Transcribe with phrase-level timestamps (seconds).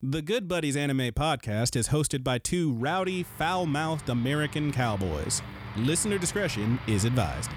[0.00, 5.42] The Good Buddies Anime Podcast is hosted by two rowdy, foul mouthed American cowboys.
[5.76, 7.50] Listener discretion is advised.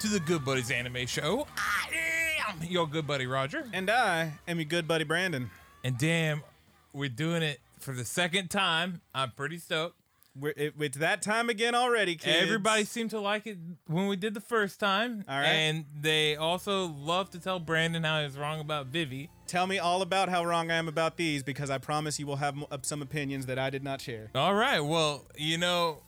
[0.00, 1.48] Into the Good Buddies Anime Show.
[1.56, 5.50] I am your good buddy Roger, And I am your good buddy Brandon.
[5.82, 6.44] and damn,
[6.92, 9.00] we're doing it for the second time.
[9.12, 9.96] I'm pretty stoked.
[10.38, 12.36] We're, it, it's that time again already, kids.
[12.44, 15.46] Everybody seemed to like it when we did the first time, All right.
[15.46, 19.30] and they also love to tell Brandon how he's wrong about Vivy.
[19.48, 22.36] Tell me all about how wrong I am about these because I promise you will
[22.36, 24.30] have some opinions that I did not share.
[24.36, 26.02] All right, well, you know,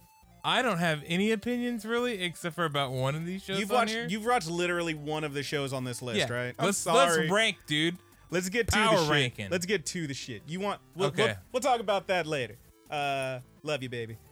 [0.44, 3.76] I don't have any opinions really, except for about one of these shows You've on
[3.78, 4.06] watched here.
[4.08, 6.54] you've watched literally one of the shows on this list, yeah, right?
[6.58, 7.18] I'm let's sorry.
[7.22, 7.96] let's rank, dude.
[8.30, 9.10] Let's get to Power the shit.
[9.10, 9.48] ranking.
[9.50, 10.42] Let's get to the shit.
[10.46, 10.80] You want?
[10.94, 11.24] We'll, Okay.
[11.24, 12.56] We'll, we'll talk about that later.
[12.88, 14.16] Uh, love you, baby.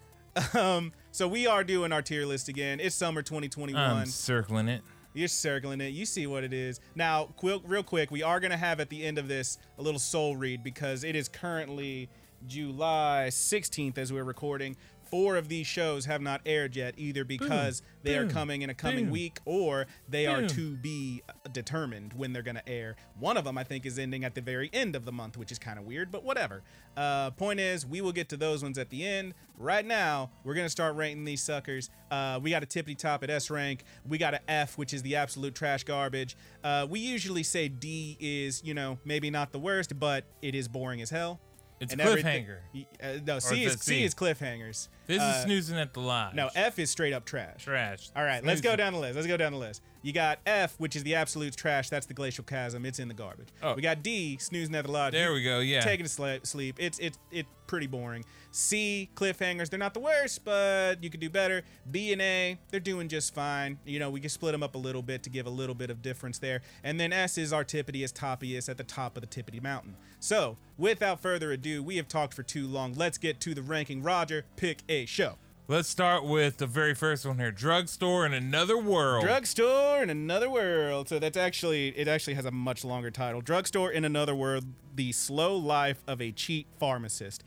[0.54, 2.78] Um, so we are doing our tier list again.
[2.78, 3.82] It's summer 2021.
[3.82, 4.82] I'm circling it.
[5.12, 5.88] You're circling it.
[5.88, 6.78] You see what it is.
[6.94, 9.98] Now, quick, real quick, we are gonna have at the end of this a little
[9.98, 12.08] soul read because it is currently
[12.46, 14.76] July 16th as we're recording.
[15.10, 18.74] Four of these shows have not aired yet, either because they are coming in a
[18.74, 19.12] coming Boom.
[19.12, 22.96] week or they are to be determined when they're gonna air.
[23.18, 25.50] One of them, I think, is ending at the very end of the month, which
[25.50, 26.62] is kind of weird, but whatever.
[26.96, 29.34] Uh, point is, we will get to those ones at the end.
[29.56, 31.90] Right now, we're gonna start ranking these suckers.
[32.10, 33.84] Uh, we got a tippity top at S rank.
[34.06, 36.36] We got an F, which is the absolute trash garbage.
[36.62, 40.68] Uh, we usually say D is, you know, maybe not the worst, but it is
[40.68, 41.40] boring as hell.
[41.80, 42.86] It's And everything- cliffhanger.
[43.00, 44.04] Uh, no, C is is C C?
[44.04, 44.88] is cliffhangers.
[45.08, 46.34] This Uh, is snoozing at the lodge.
[46.34, 47.64] no, F is straight up trash.
[47.64, 48.10] trash.
[48.14, 48.76] All right, let's go Snoozing.
[48.78, 49.14] down the list.
[49.16, 49.82] Let's go down the list.
[50.02, 51.88] You got F, which is the absolute trash.
[51.88, 52.86] That's the glacial chasm.
[52.86, 53.48] It's in the garbage.
[53.62, 53.74] Oh.
[53.74, 55.12] We got D, snoozing at the lodge.
[55.12, 55.58] There we go.
[55.58, 55.80] Yeah.
[55.80, 56.76] Taking a sleep.
[56.78, 58.24] It's it's it's pretty boring.
[58.52, 59.68] C, cliffhangers.
[59.70, 61.62] They're not the worst, but you could do better.
[61.90, 63.78] B and A, they're doing just fine.
[63.84, 65.90] You know, we can split them up a little bit to give a little bit
[65.90, 66.62] of difference there.
[66.82, 69.96] And then S is our tippityest, toppiest at the top of the tippity mountain.
[70.20, 72.94] So, without further ado, we have talked for too long.
[72.94, 74.02] Let's get to the ranking.
[74.02, 75.36] Roger, pick a show.
[75.70, 77.52] Let's start with the very first one here.
[77.52, 79.22] Drugstore in another world.
[79.22, 81.10] Drugstore in another world.
[81.10, 82.08] So that's actually it.
[82.08, 83.42] Actually has a much longer title.
[83.42, 84.64] Drugstore in another world:
[84.94, 87.44] The Slow Life of a Cheat Pharmacist.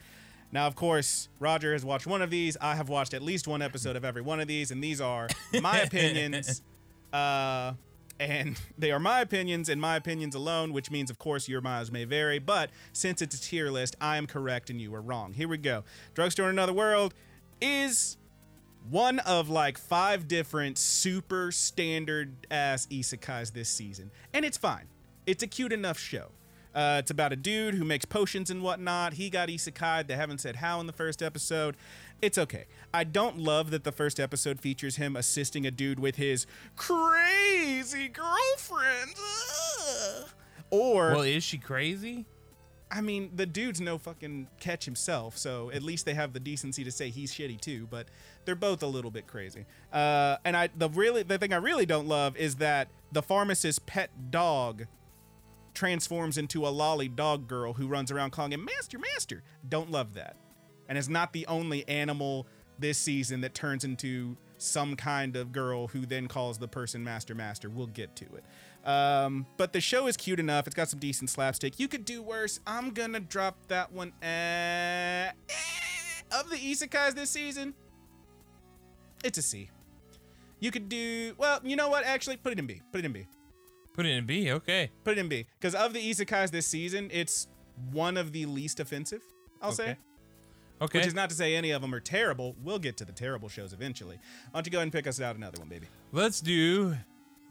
[0.52, 2.58] Now, of course, Roger has watched one of these.
[2.62, 5.28] I have watched at least one episode of every one of these, and these are
[5.60, 6.62] my opinions.
[7.12, 7.74] Uh,
[8.20, 11.90] and they are my opinions and my opinions alone, which means, of course, your miles
[11.92, 12.38] may vary.
[12.38, 15.34] But since it's a tier list, I am correct and you are wrong.
[15.34, 15.84] Here we go.
[16.14, 17.14] Drugstore in another world
[17.62, 18.18] is
[18.90, 24.88] one of like five different super standard ass isekais this season, and it's fine.
[25.26, 26.30] It's a cute enough show.
[26.74, 29.14] Uh, it's about a dude who makes potions and whatnot.
[29.14, 30.08] He got isekai.
[30.08, 31.76] They haven't said how in the first episode.
[32.22, 32.66] It's okay.
[32.94, 36.46] I don't love that the first episode features him assisting a dude with his
[36.78, 39.12] crazy girlfriend.
[39.82, 40.30] Ugh.
[40.70, 42.26] Or Well, is she crazy?
[42.92, 46.84] I mean, the dude's no fucking catch himself, so at least they have the decency
[46.84, 47.88] to say he's shitty too.
[47.90, 48.10] But
[48.46, 49.66] they're both a little bit crazy.
[49.94, 53.80] Uh, and I, the really, the thing I really don't love is that the pharmacist's
[53.80, 54.88] pet dog
[55.74, 59.42] transforms into a lolly dog girl who runs around calling him master, master.
[59.68, 60.36] Don't love that.
[60.90, 62.46] And it's not the only animal
[62.78, 67.34] this season that turns into some kind of girl who then calls the person master,
[67.34, 67.70] master.
[67.70, 68.44] We'll get to it.
[68.84, 70.66] Um, but the show is cute enough.
[70.68, 71.80] It's got some decent slapstick.
[71.80, 72.60] You could do worse.
[72.66, 74.12] I'm gonna drop that one.
[74.24, 75.32] Uh,
[76.32, 77.74] of the isekais this season,
[79.24, 79.70] it's a C.
[80.60, 81.60] You could do well.
[81.64, 82.06] You know what?
[82.06, 82.82] Actually, put it in B.
[82.92, 83.28] Put it in B.
[83.94, 84.52] Put it in B.
[84.52, 84.90] Okay.
[85.04, 85.46] Put it in B.
[85.60, 87.48] Because of the isekais this season, it's
[87.92, 89.22] one of the least offensive.
[89.62, 89.84] I'll say.
[89.84, 89.98] Okay.
[90.82, 91.00] Okay.
[91.00, 92.56] Which is not to say any of them are terrible.
[92.64, 94.16] We'll get to the terrible shows eventually.
[94.50, 95.88] Why don't you go ahead and pick us out another one, baby?
[96.12, 96.96] let's do.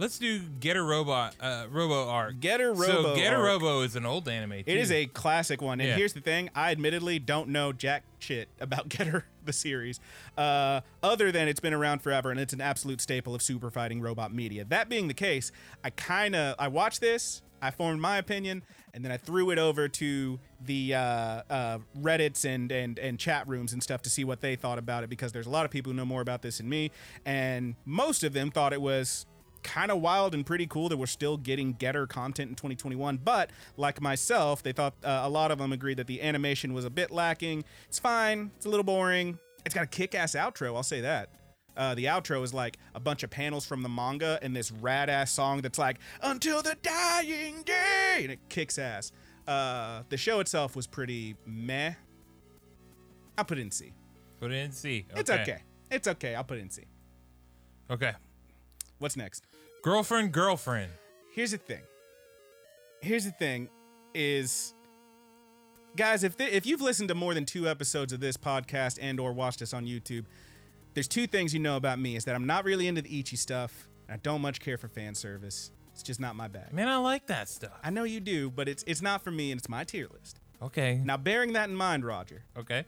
[0.00, 1.34] Let's do Getter Robot.
[1.38, 2.40] Uh, Robo Arc.
[2.40, 3.02] Getter Robo.
[3.02, 3.60] So Getter Arc.
[3.60, 4.52] Robo is an old anime.
[4.52, 4.64] Too.
[4.64, 5.78] It is a classic one.
[5.78, 5.96] And Yeah.
[5.96, 10.00] here's the thing I admittedly don't know jack shit about Getter, the series,
[10.38, 14.00] uh, other than it's been around forever and it's an absolute staple of super fighting
[14.00, 14.64] robot media.
[14.64, 15.52] That being the case,
[15.84, 18.62] I kind of I watched this, I formed my opinion,
[18.94, 20.98] and then I threw it over to the uh,
[21.50, 25.04] uh, Reddits and, and and chat rooms and stuff to see what they thought about
[25.04, 26.90] it because there's a lot of people who know more about this than me,
[27.26, 29.26] and most of them thought it was
[29.62, 33.18] kind of wild and pretty cool that we're still getting Getter content in 2021.
[33.18, 36.84] But like myself, they thought uh, a lot of them agreed that the animation was
[36.84, 37.64] a bit lacking.
[37.88, 38.50] It's fine.
[38.56, 39.38] It's a little boring.
[39.64, 40.74] It's got a kick-ass outro.
[40.74, 41.30] I'll say that.
[41.76, 45.08] Uh, the outro is like a bunch of panels from the manga and this rad
[45.08, 49.12] ass song that's like "Until the Dying Day" and it kicks ass.
[49.46, 51.94] Uh, the show itself was pretty meh.
[53.38, 53.92] I'll put it in C.
[54.40, 55.06] Put it in C.
[55.16, 55.62] It's okay.
[55.90, 56.34] It's okay.
[56.34, 56.82] I'll put it in C.
[57.90, 58.12] Okay.
[58.98, 59.46] What's next?
[59.82, 60.92] Girlfriend, girlfriend.
[61.32, 61.82] Here's the thing.
[63.00, 63.68] Here's the thing
[64.14, 64.74] is
[65.96, 69.18] guys, if th- if you've listened to more than 2 episodes of this podcast and
[69.18, 70.24] or watched us on YouTube,
[70.94, 73.38] there's two things you know about me is that I'm not really into the Ecchi
[73.38, 73.88] stuff.
[74.08, 75.70] And I don't much care for fan service.
[75.92, 76.72] It's just not my bag.
[76.72, 77.72] Man, I like that stuff.
[77.82, 80.40] I know you do, but it's it's not for me and it's my tier list.
[80.60, 81.00] Okay.
[81.02, 82.84] Now, bearing that in mind, Roger, Okay.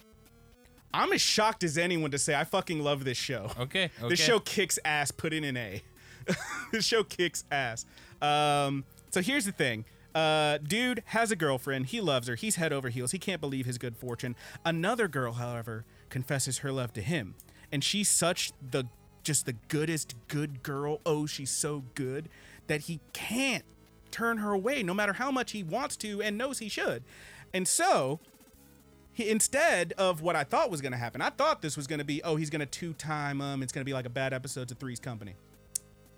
[0.94, 3.50] I'm as shocked as anyone to say I fucking love this show.
[3.58, 3.84] Okay.
[3.98, 4.08] Okay.
[4.10, 5.10] This show kicks ass.
[5.10, 5.82] Put in an A.
[6.72, 7.86] this show kicks ass.
[8.20, 9.84] Um, so here's the thing.
[10.14, 11.86] Uh, dude has a girlfriend.
[11.86, 12.34] He loves her.
[12.34, 13.12] He's head over heels.
[13.12, 14.36] He can't believe his good fortune.
[14.64, 17.34] Another girl, however, confesses her love to him,
[17.70, 18.84] and she's such the
[19.24, 21.00] just the goodest good girl.
[21.06, 22.28] Oh, she's so good
[22.66, 23.64] that he can't
[24.10, 27.02] turn her away, no matter how much he wants to and knows he should.
[27.54, 28.20] And so
[29.12, 31.98] he, instead of what I thought was going to happen, I thought this was going
[31.98, 33.62] to be, oh, he's going to two time him.
[33.62, 35.34] It's going to be like a bad episode of Three's Company.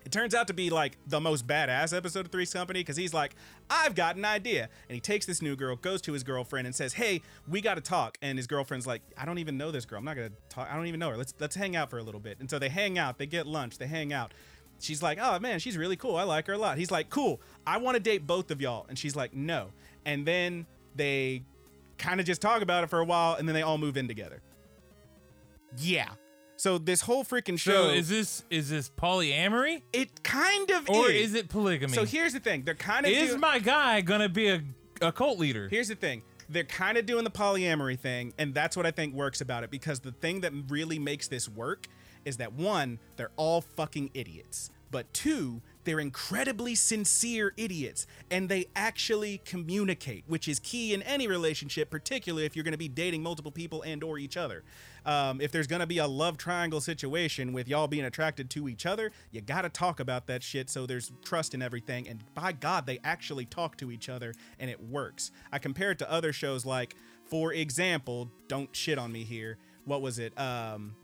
[0.05, 3.15] It turns out to be like the most badass episode of Three's Company because he's
[3.15, 3.35] like,
[3.71, 4.69] I've got an idea.
[4.89, 7.75] And he takes this new girl, goes to his girlfriend, and says, Hey, we got
[7.75, 8.19] to talk.
[8.21, 9.99] And his girlfriend's like, I don't even know this girl.
[9.99, 10.69] I'm not going to talk.
[10.71, 11.17] I don't even know her.
[11.17, 12.39] Let's, let's hang out for a little bit.
[12.39, 14.35] And so they hang out, they get lunch, they hang out.
[14.79, 16.17] She's like, Oh man, she's really cool.
[16.17, 16.77] I like her a lot.
[16.77, 17.41] He's like, Cool.
[17.67, 18.87] I want to date both of y'all.
[18.89, 19.69] And she's like, No.
[20.05, 21.43] And then they
[21.97, 24.07] kind of just talk about it for a while and then they all move in
[24.07, 24.43] together.
[25.79, 26.11] Yeah.
[26.57, 31.11] So this whole freaking show So is this is this polyamory it kind of or
[31.11, 31.31] is.
[31.31, 31.93] is it polygamy?
[31.93, 32.63] So here's the thing.
[32.65, 34.63] They're kind of is doing, my guy gonna be a,
[35.01, 35.69] a cult leader?
[35.69, 36.23] Here's the thing.
[36.49, 39.71] They're kind of doing the polyamory thing, and that's what I think works about it
[39.71, 41.87] because the thing that really makes this work
[42.25, 44.71] is that one, they're all fucking idiots.
[44.91, 51.27] But two, they're incredibly sincere idiots and they actually communicate, which is key in any
[51.27, 54.65] relationship, particularly if you're going to be dating multiple people and or each other.
[55.07, 58.69] Um, if there's going to be a love triangle situation with y'all being attracted to
[58.69, 62.09] each other, you got to talk about that shit so there's trust in everything.
[62.09, 65.31] And by God, they actually talk to each other and it works.
[65.53, 66.97] I compare it to other shows like,
[67.27, 69.59] for example, don't shit on me here.
[69.85, 70.39] What was it?
[70.39, 70.95] Um,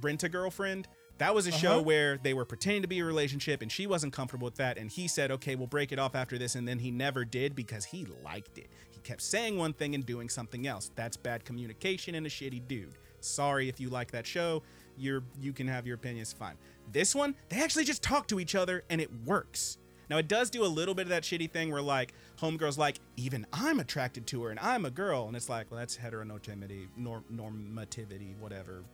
[0.00, 0.88] Rent a Girlfriend.
[1.18, 1.82] That was a show Uh-huh.
[1.82, 4.76] where they were pretending to be a relationship and she wasn't comfortable with that.
[4.78, 6.54] And he said, okay, we'll break it off after this.
[6.56, 8.68] And then he never did because he liked it.
[8.90, 10.90] He kept saying one thing and doing something else.
[10.96, 12.94] That's bad communication and a shitty dude.
[13.20, 14.62] Sorry if you like that show.
[14.98, 16.56] You're you can have your opinions, fine.
[16.92, 19.78] This one, they actually just talk to each other and it works.
[20.10, 22.98] Now it does do a little bit of that shitty thing where like homegirl's like,
[23.16, 26.88] even I'm attracted to her and I'm a girl, and it's like, well, that's heteronormativity,
[26.96, 28.84] norm- normativity, whatever.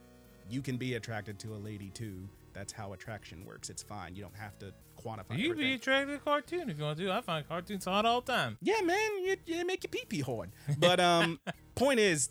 [0.51, 2.29] You can be attracted to a lady too.
[2.53, 3.71] That's how attraction works.
[3.71, 4.17] It's fine.
[4.17, 5.39] You don't have to quantify.
[5.39, 5.57] You everything.
[5.57, 7.11] be attracted to a cartoon if you want to.
[7.11, 8.59] I find cartoons hot all the time.
[8.61, 10.51] Yeah, man, you, you make your pee pee hard.
[10.79, 11.39] But um,
[11.75, 12.31] point is,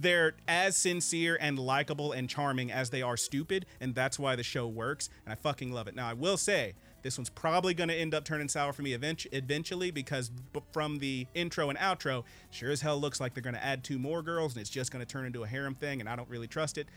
[0.00, 4.42] they're as sincere and likable and charming as they are stupid, and that's why the
[4.42, 5.08] show works.
[5.24, 5.94] And I fucking love it.
[5.94, 8.92] Now, I will say this one's probably going to end up turning sour for me
[8.92, 10.32] eventually because
[10.72, 13.96] from the intro and outro, sure as hell looks like they're going to add two
[13.96, 16.28] more girls, and it's just going to turn into a harem thing, and I don't
[16.28, 16.88] really trust it.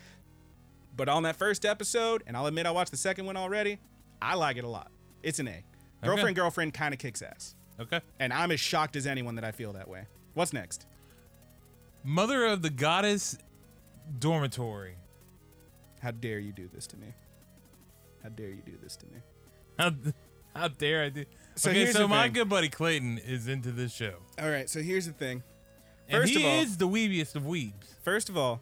[0.99, 3.79] But on that first episode, and I'll admit I watched the second one already,
[4.21, 4.91] I like it a lot.
[5.23, 5.63] It's an A.
[6.03, 7.55] Girlfriend, girlfriend kind of kicks ass.
[7.79, 8.01] Okay.
[8.19, 10.07] And I'm as shocked as anyone that I feel that way.
[10.33, 10.87] What's next?
[12.03, 13.37] Mother of the Goddess
[14.19, 14.95] Dormitory.
[16.01, 17.13] How dare you do this to me?
[18.21, 19.19] How dare you do this to me?
[19.77, 19.91] How,
[20.53, 21.23] how dare I do?
[21.55, 24.15] So okay, so my good buddy Clayton is into this show.
[24.37, 25.43] All right, so here's the thing.
[26.09, 27.95] And First he of all- is the weebiest of weebs.
[28.03, 28.59] First of all,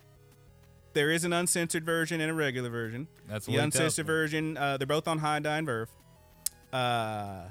[0.98, 3.08] there is an uncensored version and a regular version.
[3.30, 5.90] That's the what he tells uncensored version, uh, they're both on HIDIVE and Verve.
[6.74, 7.42] Uh,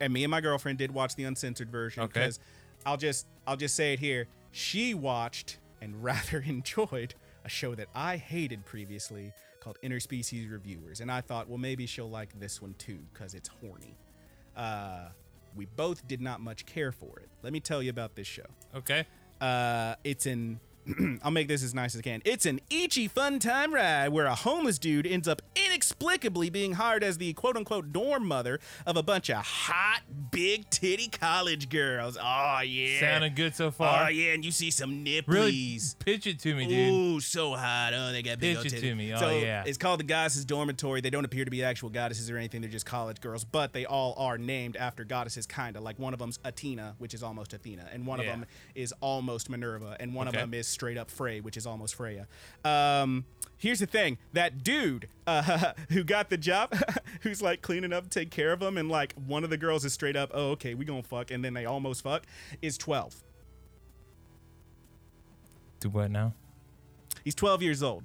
[0.00, 2.12] and me and my girlfriend did watch the uncensored version Okay.
[2.14, 2.40] because
[2.84, 4.26] I'll just I'll just say it here.
[4.50, 11.10] She watched and rather enjoyed a show that I hated previously called Interspecies Reviewers, and
[11.10, 13.96] I thought, well, maybe she'll like this one too because it's horny.
[14.56, 15.10] Uh,
[15.54, 17.28] we both did not much care for it.
[17.44, 18.46] Let me tell you about this show.
[18.74, 19.06] Okay.
[19.40, 20.58] Uh, it's an
[21.22, 22.22] I'll make this as nice as I can.
[22.24, 27.02] It's an Ecchi fun time ride where a homeless dude ends up inexplicably being hired
[27.02, 32.16] as the quote unquote dorm mother of a bunch of hot big titty college girls.
[32.20, 33.00] Oh yeah.
[33.00, 34.04] Sounding good so far.
[34.04, 35.26] Oh yeah, and you see some nipplies.
[35.28, 36.92] really pitch it to me, dude.
[36.92, 37.92] Ooh, so hot.
[37.94, 39.12] Oh, they got big Pitch it to me.
[39.12, 39.64] Oh, so yeah.
[39.66, 41.00] It's called the Goddesses Dormitory.
[41.00, 42.60] They don't appear to be actual goddesses or anything.
[42.60, 45.82] They're just college girls, but they all are named after goddesses, kind of.
[45.82, 48.26] Like one of them's Athena, which is almost Athena, and one Yeah.
[48.26, 50.36] of them is almost Minerva, and one Okay.
[50.36, 52.28] of them is straight up Frey, which is almost Freya.
[52.64, 53.24] Um,
[53.56, 56.72] here's the thing: that dude uh, who got the job,
[57.22, 59.92] who's like cleaning up, take care of them, and like one of the girls is
[59.92, 62.24] straight up, oh okay, we gonna fuck, and then they almost fuck,
[62.62, 63.24] is 12.
[65.80, 66.34] Do what now?
[67.24, 68.04] He's 12 years old.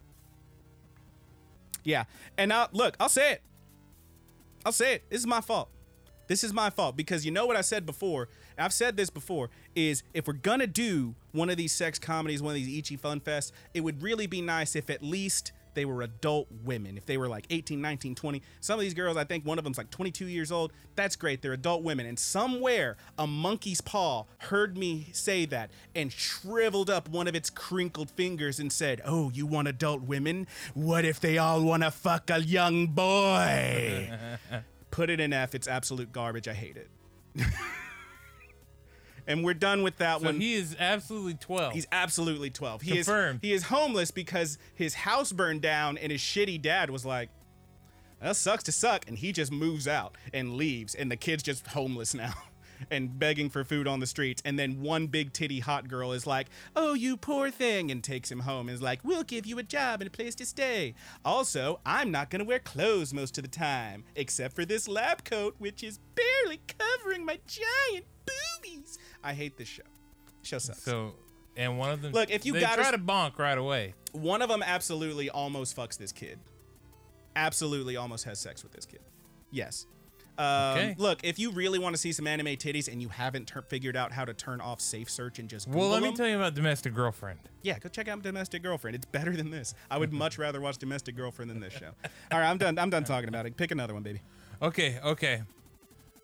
[1.84, 2.06] Yeah.
[2.38, 3.42] And I'll, look, I'll say it.
[4.66, 5.10] I'll say it.
[5.10, 5.70] This is my fault.
[6.28, 8.30] This is my fault because you know what I said before.
[8.62, 12.56] I've said this before is if we're gonna do one of these sex comedies, one
[12.56, 16.02] of these Ecchi Fun Fests, it would really be nice if at least they were
[16.02, 16.98] adult women.
[16.98, 18.42] If they were like 18, 19, 20.
[18.60, 20.74] Some of these girls, I think one of them's like 22 years old.
[20.96, 21.42] That's great.
[21.42, 22.06] They're adult women.
[22.06, 27.50] And somewhere a monkey's paw heard me say that and shriveled up one of its
[27.50, 30.48] crinkled fingers and said, Oh, you want adult women?
[30.74, 34.12] What if they all want to fuck a young boy?
[34.92, 35.56] Put it in F.
[35.56, 36.48] It's absolute garbage.
[36.48, 36.90] I hate it.
[39.32, 40.40] and we're done with that So one.
[40.40, 41.74] he is absolutely 12.
[41.74, 42.82] He's absolutely 12.
[42.82, 43.40] He Confirmed.
[43.44, 47.30] is he is homeless because his house burned down and his shitty dad was like,
[48.22, 49.08] that sucks to suck.
[49.08, 50.94] And he just moves out and leaves.
[50.94, 52.34] And the kid's just homeless now
[52.92, 54.42] and begging for food on the streets.
[54.46, 58.32] And then one big titty hot girl is like, oh, you poor thing, and takes
[58.32, 60.94] him home and is like, we'll give you a job and a place to stay.
[61.26, 65.24] Also, I'm not going to wear clothes most of the time, except for this lab
[65.24, 69.00] coat, which is barely covering my giant boobies.
[69.24, 69.84] I hate this show.
[70.44, 70.82] Show sucks.
[70.82, 71.14] so,
[71.56, 72.12] and one of them.
[72.14, 73.94] Look, if you they gotta- try to bonk right away.
[74.14, 76.40] One of them absolutely almost fucks this kid.
[77.36, 79.00] Absolutely almost has sex with this kid.
[79.52, 79.86] Yes.
[80.38, 80.96] Um, Okay.
[80.98, 83.96] Look, if you really want to see some anime titties and you haven't tur- figured
[83.96, 86.38] out how to turn off safe search and just Well, let me them, tell you
[86.38, 87.40] about domestic girlfriend.
[87.62, 88.96] yeah, go check out Domestic Girlfriend.
[88.96, 89.74] It's better than this.
[89.90, 91.92] I would much rather watch Domestic Girlfriend than this show.
[92.32, 92.80] All right, I'm done.
[92.80, 93.56] I'm done talking about it.
[93.56, 94.22] Pick another one, baby.
[94.62, 95.44] Okay, okay.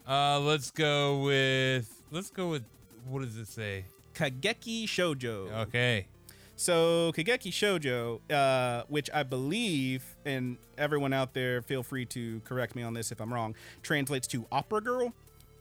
[0.08, 2.02] Uh, let's go with.
[2.12, 2.64] Let's go with.
[3.10, 3.86] What does it say?
[4.14, 5.52] Kageki Shoujo.
[5.68, 6.08] Okay.
[6.56, 12.76] So Kageki Shoujo, uh, which I believe, and everyone out there, feel free to correct
[12.76, 15.14] me on this if I'm wrong, translates to opera girl.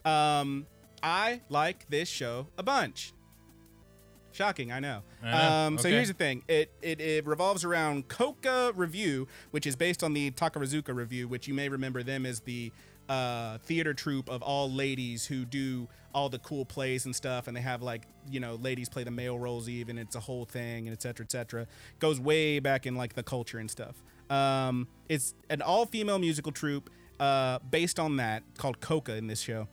[0.05, 0.65] Um,
[1.03, 3.13] I like this show a bunch.
[4.31, 5.01] Shocking, I know.
[5.23, 9.65] I know, Um, so here's the thing: it, it it revolves around Koka Revue, which
[9.65, 12.71] is based on the Takarazuka Revue, which you may remember them as the
[13.09, 15.87] uh, theater troupe of all ladies who do
[16.17, 19.11] all the cool plays and stuff, and they have like you know ladies play the
[19.11, 19.99] male roles even.
[19.99, 20.99] It's a whole thing, and etc.
[21.01, 21.67] cetera, et cetera.
[21.99, 23.95] Goes way back in like the culture and stuff.
[24.29, 29.67] Um, it's an all-female musical troupe uh, based on that called Coca in this show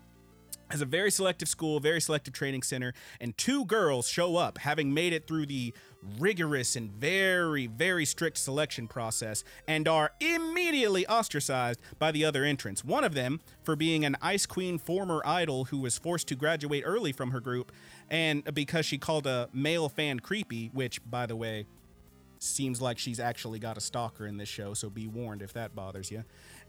[0.74, 4.92] has a very selective school, very selective training center, and two girls show up having
[4.92, 5.72] made it through the
[6.18, 12.84] rigorous and very, very strict selection process and are immediately ostracized by the other entrants.
[12.84, 16.82] One of them for being an Ice Queen former idol who was forced to graduate
[16.84, 17.70] early from her group,
[18.10, 21.66] and because she called a male fan creepy, which, by the way,
[22.40, 25.76] seems like she's actually got a stalker in this show, so be warned if that
[25.76, 26.24] bothers you.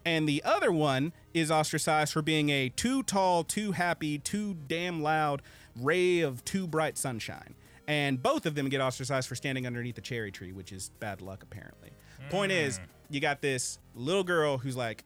[0.06, 5.02] And the other one is ostracized for being a too tall, too happy, too damn
[5.02, 5.42] loud
[5.76, 7.56] ray of too bright sunshine.
[7.88, 11.22] And both of them get ostracized for standing underneath a cherry tree, which is bad
[11.22, 11.92] luck, apparently.
[12.30, 15.04] Point is, you got this little girl who's like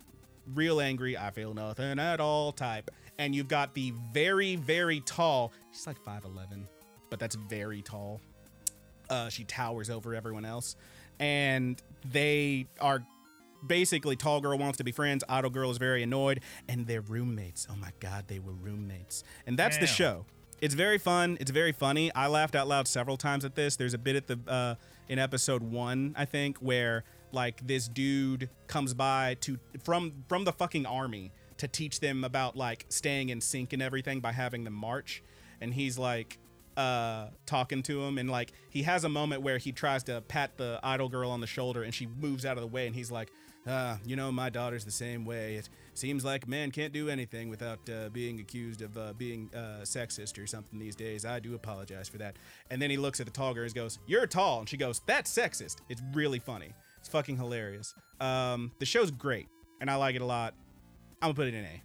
[0.53, 2.91] real angry, I feel nothing at all type.
[3.17, 6.63] And you've got the very, very tall, she's like 5'11,
[7.09, 8.21] but that's very tall
[9.09, 10.75] uh, she towers over everyone else
[11.19, 13.03] and they are
[13.65, 17.67] basically tall girl wants to be friends idle girl is very annoyed and they're roommates.
[17.69, 19.23] Oh my god they were roommates.
[19.45, 20.25] And that's the show.
[20.61, 21.37] It's very fun.
[21.39, 22.13] It's very funny.
[22.13, 23.77] I laughed out loud several times at this.
[23.77, 24.75] There's a bit at the uh,
[25.07, 30.51] in episode one i think where like this dude comes by to from from the
[30.51, 34.73] fucking army to teach them about like staying in sync and everything by having them
[34.73, 35.21] march.
[35.61, 36.39] And he's like
[36.77, 40.57] uh talking to him and like he has a moment where he tries to pat
[40.57, 43.11] the idol girl on the shoulder and she moves out of the way and he's
[43.11, 43.29] like
[43.67, 45.55] uh you know my daughter's the same way.
[45.55, 49.81] It seems like men can't do anything without uh, being accused of uh, being uh,
[49.83, 51.25] sexist or something these days.
[51.25, 52.37] I do apologize for that.
[52.71, 54.59] And then he looks at the tall girl and goes you're tall.
[54.59, 55.77] And she goes that's sexist.
[55.89, 56.73] It's really funny.
[56.99, 57.93] It's fucking hilarious.
[58.19, 59.47] Um the show's great
[59.81, 60.53] and i like it a lot.
[61.21, 61.83] I'm gonna put it in a.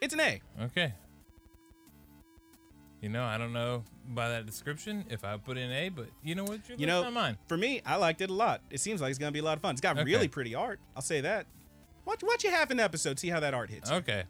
[0.00, 0.40] It's an a.
[0.62, 0.94] Okay.
[3.00, 6.34] You know, I don't know by that description if I put in A, but you
[6.34, 6.68] know what?
[6.68, 7.38] Your you know, mine.
[7.48, 8.60] for me, I liked it a lot.
[8.70, 9.72] It seems like it's gonna be a lot of fun.
[9.72, 10.04] It's got Okay.
[10.04, 10.80] really pretty art.
[10.96, 11.46] I'll say that.
[12.04, 13.90] Watch, watch you half an episode, see how that art hits.
[13.90, 14.24] Okay.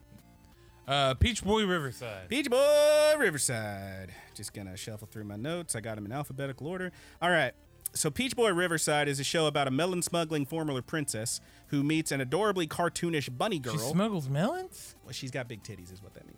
[0.87, 2.29] Uh, Peach Boy Riverside.
[2.29, 4.13] Peach Boy Riverside.
[4.35, 5.75] Just gonna shuffle through my notes.
[5.77, 6.93] I got them in alphabetical order.
[7.21, 7.53] All right.
[7.95, 12.11] So Peach Boy Riverside is a show about a melon smuggling former princess who meets
[12.11, 13.75] an adorably cartoonish bunny girl.
[13.75, 14.97] She smuggles melons.
[15.05, 16.32] well, she's got big titties, is what that means.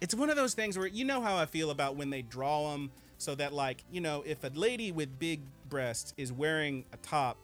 [0.00, 2.72] It's one of those things where you know how I feel about when they draw
[2.72, 6.96] them so that like you know if a lady with big breasts is wearing a
[6.98, 7.38] top,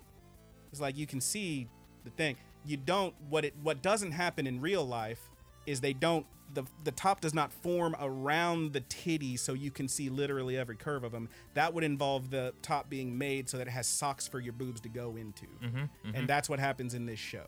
[0.70, 1.68] it's like you can see
[2.04, 2.36] the thing.
[2.64, 5.30] You don't what it what doesn't happen in real life
[5.66, 9.88] is they don't the the top does not form around the titty so you can
[9.88, 11.28] see literally every curve of them.
[11.54, 14.80] That would involve the top being made so that it has socks for your boobs
[14.82, 16.14] to go into, mm-hmm, mm-hmm.
[16.14, 17.46] and that's what happens in this show.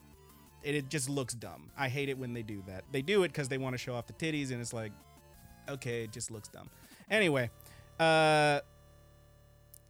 [0.64, 1.71] It, it just looks dumb.
[1.76, 2.85] I hate it when they do that.
[2.90, 4.92] They do it because they want to show off the titties, and it's like,
[5.68, 6.71] okay, it just looks dumb.
[7.11, 7.50] Anyway,
[8.00, 8.61] uh,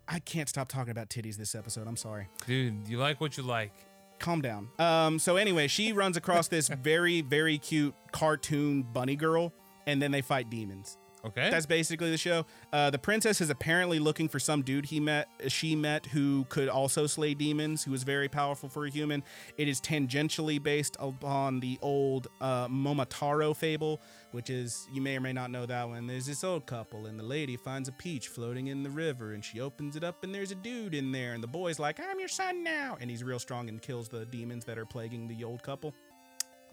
[0.08, 1.86] I can't stop talking about titties this episode.
[1.86, 3.72] I'm sorry Dude, you like what you like.
[4.18, 4.68] calm down.
[4.78, 9.52] Um, so anyway, she runs across this very, very cute cartoon bunny girl,
[9.86, 10.98] and then they fight demons.
[11.24, 11.48] Okay.
[11.50, 12.44] That's basically the show.
[12.72, 16.68] Uh, the princess is apparently looking for some dude he met, she met, who could
[16.68, 19.22] also slay demons, who is very powerful for a human.
[19.56, 24.02] It is tangentially based upon the old uh, Momotaro fable,
[24.32, 26.06] which is you may or may not know that one.
[26.06, 29.42] There's this old couple, and the lady finds a peach floating in the river, and
[29.42, 32.18] she opens it up, and there's a dude in there, and the boy's like, "I'm
[32.18, 35.42] your son now," and he's real strong and kills the demons that are plaguing the
[35.44, 35.94] old couple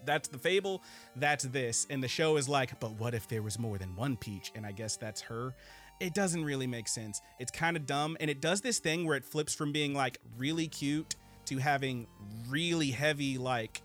[0.04, 0.82] that's the fable
[1.16, 1.86] that's this.
[1.90, 4.52] And the show is like but what if there was more than one peach?
[4.54, 5.54] And i guess that's her.
[6.00, 7.20] It doesn't really make sense.
[7.38, 10.18] It's kind of dumb and it does this thing where it flips from being like
[10.36, 11.16] really cute
[11.46, 12.06] to having
[12.48, 13.82] really heavy like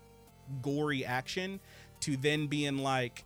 [0.62, 1.60] gory action
[2.00, 3.24] to then being like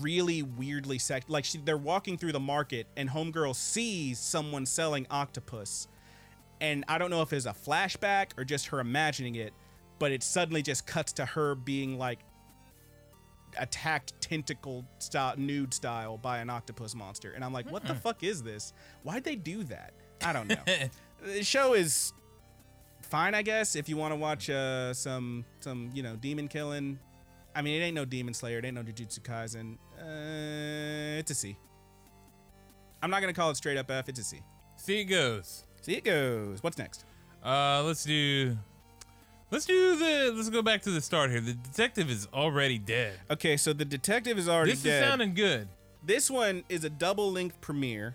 [0.00, 5.06] really weirdly sex like she, they're walking through the market and homegirl sees someone selling
[5.10, 5.88] octopus.
[6.60, 9.54] And I don't know if it's a flashback or just her imagining it,
[10.00, 12.18] but it suddenly just cuts to her being like
[13.58, 17.32] attacked tentacle style nude style by an octopus monster.
[17.32, 18.72] And i'm like what the fuck is this?
[19.04, 19.92] Why'd they do that?
[20.24, 20.56] I don't know.
[21.22, 22.14] The show is
[23.02, 26.98] fine i guess if you want to watch uh some some you know demon killing.
[27.54, 29.76] I mean it ain't no demon slayer it ain't no jujutsu kaisen.
[30.00, 31.58] Uh it's a c.
[33.02, 34.40] I'm not gonna call it straight up f it's a c.
[34.76, 35.66] See it goes.
[35.82, 36.62] see it goes.
[36.62, 37.04] What's next?
[37.44, 38.56] Uh, let's do.
[39.50, 40.32] Let's do the.
[40.34, 41.40] Let's go back to the start here.
[41.40, 43.18] The detective is already dead.
[43.30, 45.02] Okay, so the detective is already This dead.
[45.02, 45.68] is sounding good.
[46.04, 48.14] this one is a double length premiere,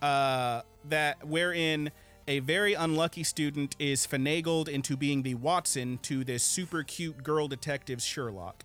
[0.00, 1.90] uh, that wherein
[2.26, 7.48] a very unlucky student is finagled into being the Watson to this super cute girl
[7.48, 8.64] detective Sherlock.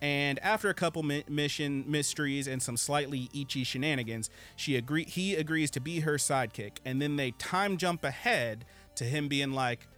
[0.00, 5.34] And after a couple mi- mission mysteries and some slightly ecchi shenanigans, she agree he
[5.34, 6.76] agrees to be her sidekick.
[6.84, 9.88] And then they time jump ahead to him being like,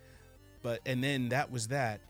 [0.63, 2.01] but and then that was that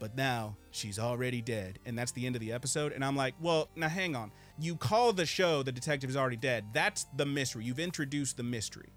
[0.00, 1.78] but now she's already dead.
[1.84, 2.92] And that's the end of the episode.
[2.92, 4.32] And i'm like well now hang on.
[4.58, 6.64] You call the show the detective is already dead.
[6.72, 7.64] That's the mystery.
[7.64, 8.92] You've introduced the mystery.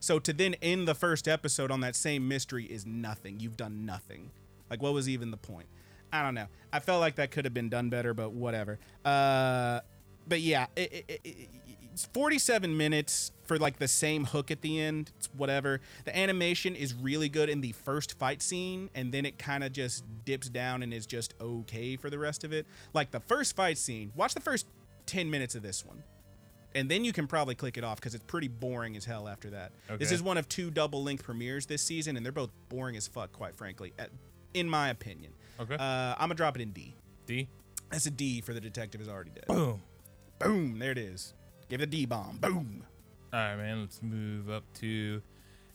[0.00, 3.38] So to then end the first episode on that same mystery is nothing.
[3.38, 4.32] You've done nothing.
[4.68, 5.68] Like what was even the point?
[6.12, 6.48] I don't know.
[6.72, 8.80] I felt like that could have been done better but whatever.
[9.04, 9.80] Uh
[10.26, 11.48] but yeah it, it, it,
[11.96, 15.12] 47 minutes for like the same hook at the end.
[15.18, 15.80] It's whatever.
[16.04, 19.72] The animation is really good in the first fight scene and then it kind of
[19.72, 22.66] just dips down and is just okay for the rest of it.
[22.94, 24.66] Like the first fight scene watch the first
[25.06, 26.02] 10 minutes of this one
[26.74, 29.50] and then you can probably click it off because it's pretty boring as hell after
[29.50, 29.72] that.
[29.98, 33.06] This is one of two double length premieres this season and they're both boring as
[33.06, 34.10] fuck quite frankly at,
[34.54, 35.32] in my opinion.
[35.60, 35.74] Okay.
[35.74, 36.94] uh, i'm gonna drop it in d.
[37.26, 37.46] D.
[37.90, 39.46] that's a d for the detective is already dead.
[39.46, 39.82] Boom.
[40.38, 40.78] boom.
[40.78, 41.34] There it is
[41.72, 42.84] give it a d bomb boom
[43.32, 43.80] All right, man.
[43.80, 45.22] Let's move up to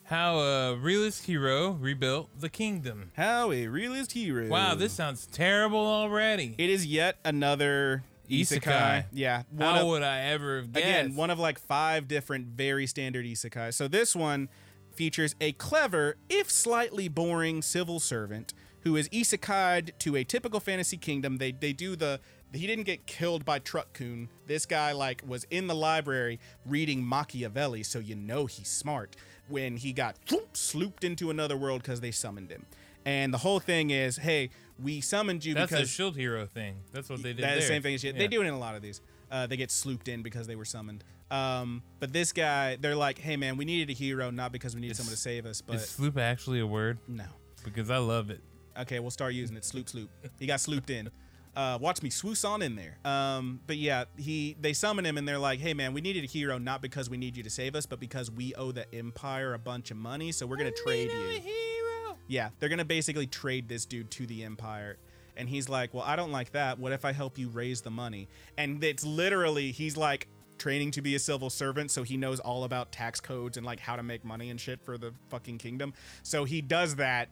[0.04, 3.12] how a realist hero rebuilt the kingdom.
[3.18, 4.48] How a realist hero.
[4.48, 6.54] Wow, this sounds terrible already.
[6.60, 8.62] It is yet another isekai.
[8.62, 9.06] Isekai.
[9.12, 9.42] Yeah.
[9.50, 10.86] One How of, would I ever have guessed?
[10.86, 13.74] again, one of like five different very standard isekai.
[13.74, 14.50] So this one
[14.92, 20.98] features a clever, if slightly boring, civil servant who is isekai'd to a typical fantasy
[20.98, 21.38] kingdom.
[21.38, 22.20] They they do the
[22.54, 24.30] he didn't get killed by Truck-kun.
[24.46, 29.16] This guy like was in the library reading Machiavelli, so you know he's smart.
[29.50, 32.66] When he got thwoop, slooped into another world because they summoned him.
[33.06, 34.50] And the whole thing is, hey,
[34.82, 36.76] we summoned you That's a because shield hero thing.
[36.92, 37.44] That's what they did.
[37.44, 38.16] that's the same thing as shit.
[38.16, 38.20] Yeah.
[38.20, 39.02] They do it in a lot of these.
[39.32, 41.04] Uh, they get slooped in because they were summoned.
[41.32, 44.82] Um, but this guy, they're like, hey man, we needed a hero, not because we
[44.82, 47.00] needed someone to save us, but Is sloop actually a word?
[47.08, 47.26] no.
[47.64, 48.40] Because I love it.
[48.80, 49.66] Okay, we'll start using it.
[49.66, 50.10] Sloop, sloop.
[50.40, 51.10] He got slooped in.
[51.58, 53.00] Uh, watch me swoos on in there.
[53.04, 56.28] Um, but yeah, he they summon him and they're like, "Hey man, we needed a
[56.28, 59.56] hero not because we need you to save us, but because we owe the Empire
[59.56, 62.18] a bunch of money, so we're gonna trade you." hero.
[62.28, 64.98] Yeah, they're gonna basically trade this dude to the Empire,
[65.36, 66.78] And he's like, Well, I don't like that.
[66.78, 68.28] What if I help you raise the money?
[68.58, 70.28] And it's literally, he's like
[70.60, 73.80] training to be a civil servant, so he knows all about tax codes and like
[73.80, 75.94] how to make money and shit for the fucking kingdom.
[76.24, 77.30] So he does that,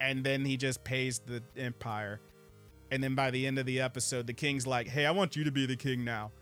[0.00, 2.20] and then he just pays the empire.
[2.90, 5.44] And then by the end of the episode, the king's like, Hey, I want you
[5.44, 6.32] to be the king now.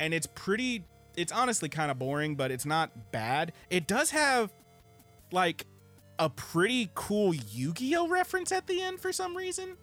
[0.00, 0.84] And it's pretty,
[1.16, 3.52] it's honestly kind of boring, but it's not bad.
[3.70, 4.52] It does have
[5.30, 5.66] like
[6.18, 9.76] a pretty cool Yu Gi Oh reference at the end for some reason.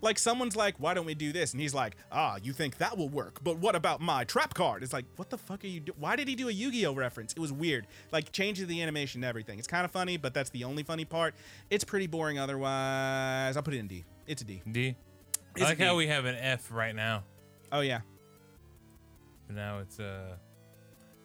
[0.00, 2.98] Like someone's like, "Why don't we do this?" And he's like, "Ah, you think that
[2.98, 3.38] will work?
[3.44, 5.82] But what about my trap card?" It's like, "What the fuck are you?
[5.96, 7.86] Why did he do a Yu Gi Oh reference?" It was weird.
[8.10, 9.60] Like changing the animation and everything.
[9.60, 11.34] It's kind of funny, but that's the only funny part.
[11.70, 13.56] It's pretty boring otherwise.
[13.56, 14.04] I'll put it in D.
[14.26, 14.62] It's a D.
[14.70, 14.96] D.
[15.60, 17.24] I like how we have an F right now.
[17.70, 18.00] Oh yeah.
[19.46, 20.36] But now it's uh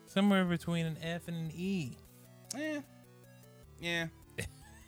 [0.06, 1.92] somewhere between an F and an E.
[2.56, 2.80] Yeah.
[3.80, 4.08] Yeah.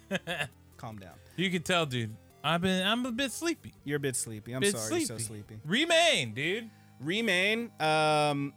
[0.77, 1.13] Calm down.
[1.35, 2.15] You can tell, dude.
[2.43, 3.73] I've been I'm a bit sleepy.
[3.83, 4.53] You're a bit sleepy.
[4.53, 4.99] I'm bit sorry.
[4.99, 5.59] You're so sleepy.
[5.65, 6.69] Remain, dude.
[6.99, 8.53] Remain um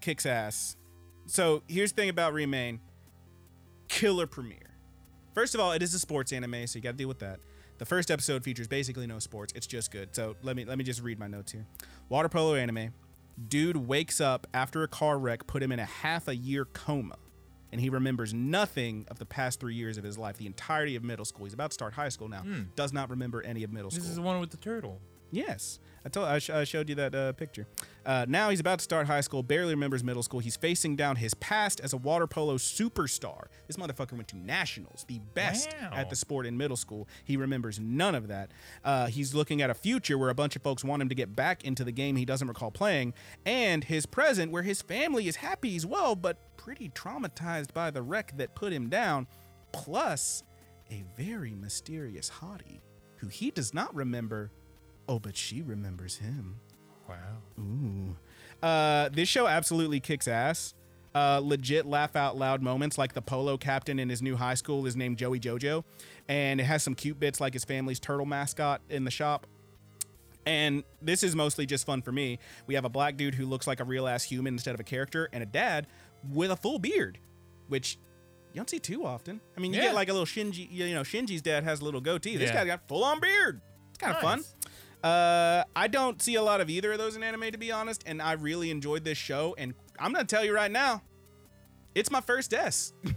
[0.00, 0.76] kicks ass.
[1.26, 2.80] So here's the thing about Remain.
[3.88, 4.70] Killer premiere.
[5.34, 7.40] First of all, it is a sports anime, so you gotta deal with that.
[7.80, 9.54] The first episode features basically no sports.
[9.56, 10.14] It's just good.
[10.14, 11.64] So let me let me just read my notes here.
[12.10, 12.92] Water polo anime.
[13.48, 17.16] Dude wakes up after a car wreck put him in a half a year coma.
[17.72, 21.02] And he remembers nothing of the past three years of his life, the entirety of
[21.02, 21.46] middle school.
[21.46, 22.42] He's about to start high school now.
[22.42, 22.64] Hmm.
[22.76, 23.96] Does not remember any of middle school.
[23.96, 24.10] This school.
[24.10, 25.00] is the one with the turtle.
[25.30, 27.66] Yes, I told I, sh- I showed you that uh, picture.
[28.06, 29.42] Uh, now he's about to start high school.
[29.42, 30.40] Barely remembers middle school.
[30.40, 33.44] He's facing down his past as a water polo superstar.
[33.66, 35.90] This motherfucker went to nationals, the best Wow.
[35.92, 37.06] at the sport in middle school.
[37.24, 38.50] He remembers none of that.
[38.84, 41.36] Uh, he's looking at a future where a bunch of folks want him to get
[41.36, 43.12] back into the game he doesn't recall playing,
[43.44, 48.00] and his present where his family is happy as well, but pretty traumatized by the
[48.02, 49.26] wreck that put him down.
[49.72, 50.42] Plus,
[50.90, 52.80] a very mysterious hottie
[53.16, 54.50] who he does not remember
[55.10, 56.60] Oh, but she remembers him.
[57.08, 57.16] Wow.
[57.58, 58.16] Ooh.
[58.64, 60.72] Uh, this show absolutely kicks ass.
[61.12, 64.86] Uh, legit laugh out loud moments, like the polo captain in his new high school
[64.86, 65.82] is named Joey Jojo,
[66.28, 69.48] and it has some cute bits like his family's turtle mascot in the shop.
[70.46, 72.38] And this is mostly just fun for me.
[72.68, 74.84] We have a black dude who looks like a real ass human instead of a
[74.84, 75.88] character, and a dad
[76.30, 77.18] with a full beard,
[77.66, 77.98] which
[78.52, 79.40] you don't see too often.
[79.56, 79.86] I mean, you Yeah.
[79.86, 82.36] get like a little Shinji, you know, Shinji's dad has a little goatee.
[82.36, 82.54] This Yeah.
[82.62, 83.60] guy got full on beard.
[83.88, 84.44] It's kind of fun.
[85.02, 88.02] Uh, I don't see a lot of either of those in anime, to be honest,
[88.06, 89.54] and I really enjoyed this show.
[89.56, 91.02] And I'm gonna tell you right now,
[91.94, 92.92] it's my first S.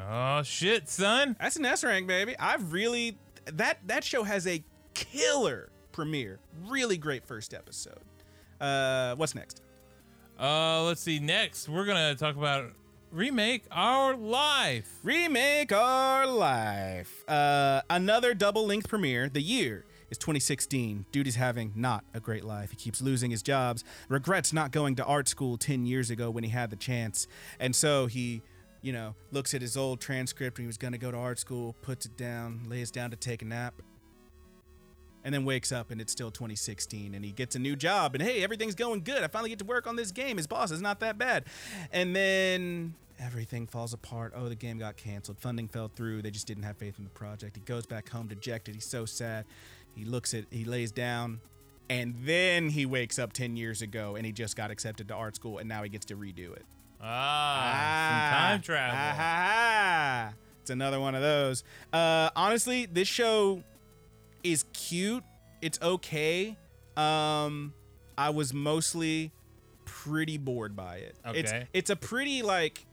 [0.00, 1.36] Oh shit, son.
[1.38, 2.34] That's an S rank, baby.
[2.38, 6.40] I've really that that show has a killer premiere.
[6.66, 8.00] Really great first episode.
[8.60, 9.62] Uh, what's next?
[10.40, 11.18] Uh, let's see.
[11.18, 12.72] Next, we're gonna talk about
[13.10, 14.88] remake our life.
[15.02, 17.28] Remake Our Life.
[17.28, 19.28] Uh, another double length premiere.
[19.28, 21.06] The year is 2016.
[21.10, 22.70] Dude is having not a great life.
[22.70, 26.44] He keeps losing his jobs, regrets not going to art school 10 years ago when
[26.44, 27.26] he had the chance.
[27.58, 28.42] And so he,
[28.82, 31.38] you know, looks at his old transcript when he was going to go to art
[31.38, 33.80] school, puts it down, lays down to take a nap.
[35.24, 38.22] And then wakes up and it's still 2016 and he gets a new job and
[38.22, 39.22] hey, everything's going good.
[39.22, 40.36] I finally get to work on this game.
[40.36, 41.44] His boss is not that bad.
[41.92, 44.32] And then everything falls apart.
[44.34, 45.38] Oh, the game got canceled.
[45.38, 46.22] Funding fell through.
[46.22, 47.56] They just didn't have faith in the project.
[47.56, 48.74] He goes back home dejected.
[48.74, 49.44] He's so sad.
[49.94, 51.40] He looks at he lays down
[51.90, 55.34] and then he wakes up 10 years ago and he just got accepted to art
[55.36, 56.64] school and now he gets to redo it.
[57.00, 58.96] Ah, some time travel.
[58.98, 60.34] Ah, ha, ha.
[60.62, 61.64] It's another one of those.
[61.92, 63.62] Uh, honestly, this show
[64.44, 65.24] is cute.
[65.60, 66.56] It's okay.
[66.96, 67.74] Um,
[68.16, 69.32] I was mostly
[69.84, 71.16] pretty bored by it.
[71.26, 71.66] It's Okay.
[71.72, 72.86] it's a pretty like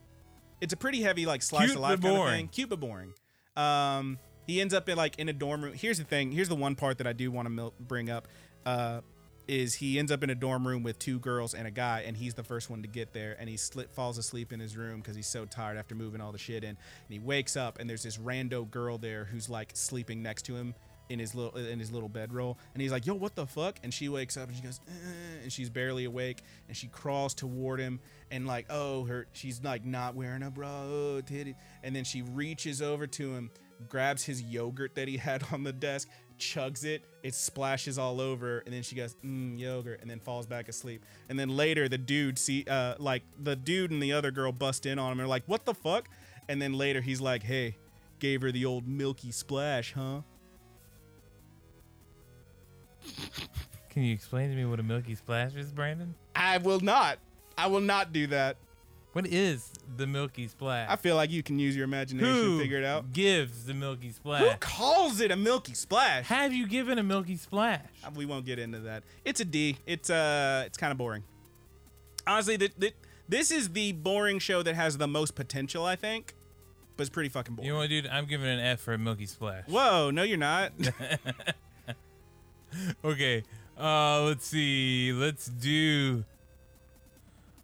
[0.62, 2.33] it's a pretty heavy like slice Cute of life kind of boring.
[2.35, 2.47] thing.
[2.49, 3.13] Cute but boring.
[3.55, 4.17] Um,
[4.49, 5.73] he ends up in like in a dorm room.
[5.75, 6.31] Here's the thing.
[6.31, 8.27] Here's the one part that I do want to mil- bring up.
[8.65, 9.01] Uh,
[9.47, 12.15] is he ends up in a dorm room with two girls and a guy, and
[12.15, 15.01] he's the first one to get there, and he slit, falls asleep in his room
[15.01, 16.77] because he's so tired after moving all the shit in, and
[17.09, 20.75] he wakes up, and there's this rando girl there who's like sleeping next to him
[21.09, 23.91] in his little in his little bedroll, and he's like, "Yo, what the fuck?" And
[23.91, 27.79] she wakes up and she goes, eh, and she's barely awake, and she crawls toward
[27.79, 32.03] him, and like, oh, her, she's like not wearing a bra, oh, titty, and then
[32.03, 33.49] she reaches over to him,
[33.88, 38.60] grabs his yogurt that he had on the desk, chugs it, it splashes all over,
[38.60, 41.06] and then she goes, mm, yogurt, and then falls back asleep.
[41.28, 44.86] And then later, the dude see, uh, like the dude and the other girl bust
[44.86, 46.10] in on him, and they're like, what the fuck?
[46.48, 47.78] And then later, he's like, hey,
[48.20, 50.22] gave her the old milky splash, huh?
[53.89, 56.15] Can you explain to me what a milky splash is, Brandon?
[56.36, 57.20] I will not.
[57.58, 58.58] I will not do that.
[59.13, 60.88] What is the Milky Splash?
[60.89, 63.12] I feel like you can use your imagination Who to figure it out.
[63.12, 64.41] gives the Milky Splash.
[64.43, 66.26] Who calls it a milky splash?
[66.28, 67.82] Have you given a Milky Splash?
[68.06, 69.04] Uh, We won't get into that.
[69.26, 69.78] It's a D.
[69.88, 71.24] It's uh, it's kind of boring.
[72.28, 72.93] Honestly, th- th-
[73.28, 76.36] this is the boring show that has the most potential, I think,
[76.95, 77.65] but it's pretty fucking boring.
[77.67, 78.06] You know what, dude?
[78.08, 79.63] I'm giving an F for a Milky Splash.
[79.67, 80.72] Whoa, no, you're not.
[83.04, 83.43] Okay.
[83.80, 85.12] Uh, let's see.
[85.12, 86.24] Let's do.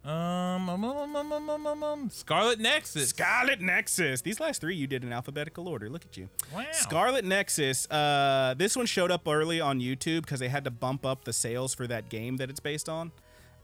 [0.06, 3.08] Um, um, um, um, um, um, um, um, Scarlet Nexus.
[3.08, 4.22] Scarlet Nexus.
[4.22, 5.88] These last three you did in alphabetical order.
[5.88, 6.28] Look at you.
[6.54, 6.64] Wow.
[6.70, 7.90] Scarlet Nexus.
[7.90, 11.32] Uh, this one showed up early on YouTube because they had to bump up the
[11.32, 13.10] sales for that game that it's based on.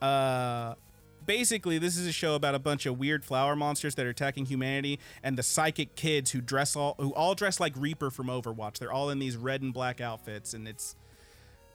[0.01, 0.75] Uh,
[1.25, 4.47] basically, this is a show about a bunch of weird flower monsters that are attacking
[4.47, 8.79] humanity, and the psychic kids who dress all who all dress like Reaper from Overwatch.
[8.79, 10.97] They're all in these red and black outfits, and it's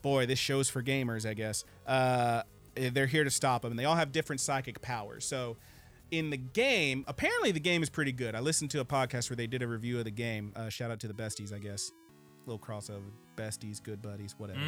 [0.02, 1.64] boy, this show's for gamers, I guess.
[1.86, 2.44] Uh,
[2.78, 5.26] they're here to stop them, and they all have different psychic powers.
[5.26, 5.58] So,
[6.12, 8.34] in the game, apparently the game is pretty good.
[8.36, 10.54] I listened to a podcast where they did a review of the game.
[10.56, 11.92] Uh, shout out to the besties, I guess.
[12.46, 14.60] Little crossover, besties, good buddies, whatever.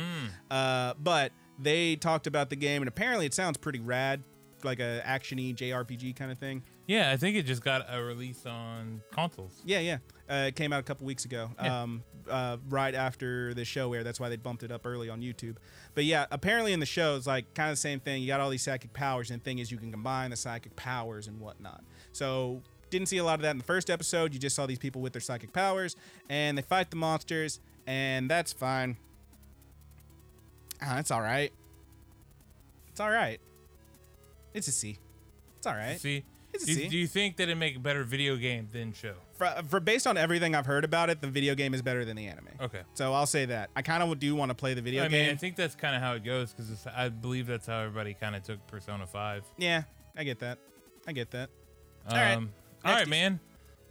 [0.51, 4.21] Uh, but they talked about the game, and apparently it sounds pretty rad,
[4.63, 6.63] like a actiony JRPG kind of thing.
[6.87, 9.61] Yeah, I think it just got a release on consoles.
[9.65, 9.97] Yeah, yeah.
[10.29, 11.81] Uh, it came out a couple weeks ago, Yeah.
[11.83, 14.05] um, uh, right after the show aired.
[14.05, 15.55] That's why they bumped it up early on YouTube.
[15.95, 18.21] But yeah, apparently in the show, it's like kind of the same thing.
[18.21, 20.75] You got all these psychic powers, and the thing is, you can combine the psychic
[20.75, 21.83] powers and whatnot.
[22.11, 24.33] So didn't see a lot of that in the first episode.
[24.33, 25.95] You just saw these people with their psychic powers,
[26.29, 28.97] and they fight the monsters, and that's fine.
[30.81, 31.51] Ah, it's all right.
[32.89, 33.39] It's all right.
[34.53, 34.97] It's a C.
[35.57, 35.99] It's all right.
[35.99, 36.87] See, It's a do, C.
[36.87, 39.13] do you think that it make a better video game than show?
[39.33, 42.15] For, for based on everything I've heard about it, the video game is better than
[42.17, 42.47] the anime.
[42.61, 42.81] Okay.
[42.93, 43.69] So I'll say that.
[43.75, 45.25] I kind of do want to play the video I game.
[45.27, 48.13] mean, I think that's kind of how it goes because I believe that's how everybody
[48.13, 49.43] kind of took Persona Five.
[49.57, 49.83] yeah,
[50.17, 50.57] I get that.
[51.07, 51.49] I get that.
[52.07, 52.37] Um, right.
[52.85, 53.09] all right, Nexties.
[53.09, 53.39] man.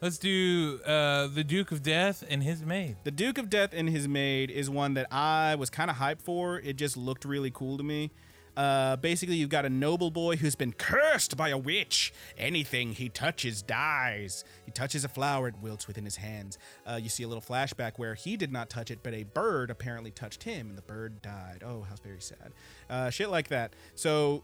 [0.00, 2.96] Let's do uh, the Duke of Death and his maid.
[3.02, 6.22] The Duke of Death and His Maid is one that I was kind of hyped
[6.22, 6.60] for.
[6.60, 8.12] It just looked really cool to me.
[8.58, 12.12] Uh, basically, you've got a noble boy who's been cursed by a witch.
[12.36, 14.44] Anything he touches dies.
[14.66, 16.58] He touches a flower, it wilts within his hands.
[16.84, 19.70] Uh, you see a little flashback where he did not touch it, but a bird
[19.70, 21.62] apparently touched him, and the bird died.
[21.64, 22.52] Oh, how very sad.
[22.90, 23.74] Uh, shit like that.
[23.94, 24.42] So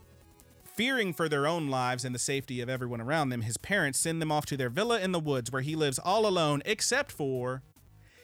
[0.75, 4.21] Fearing for their own lives and the safety of everyone around them, his parents send
[4.21, 7.63] them off to their villa in the woods where he lives all alone except for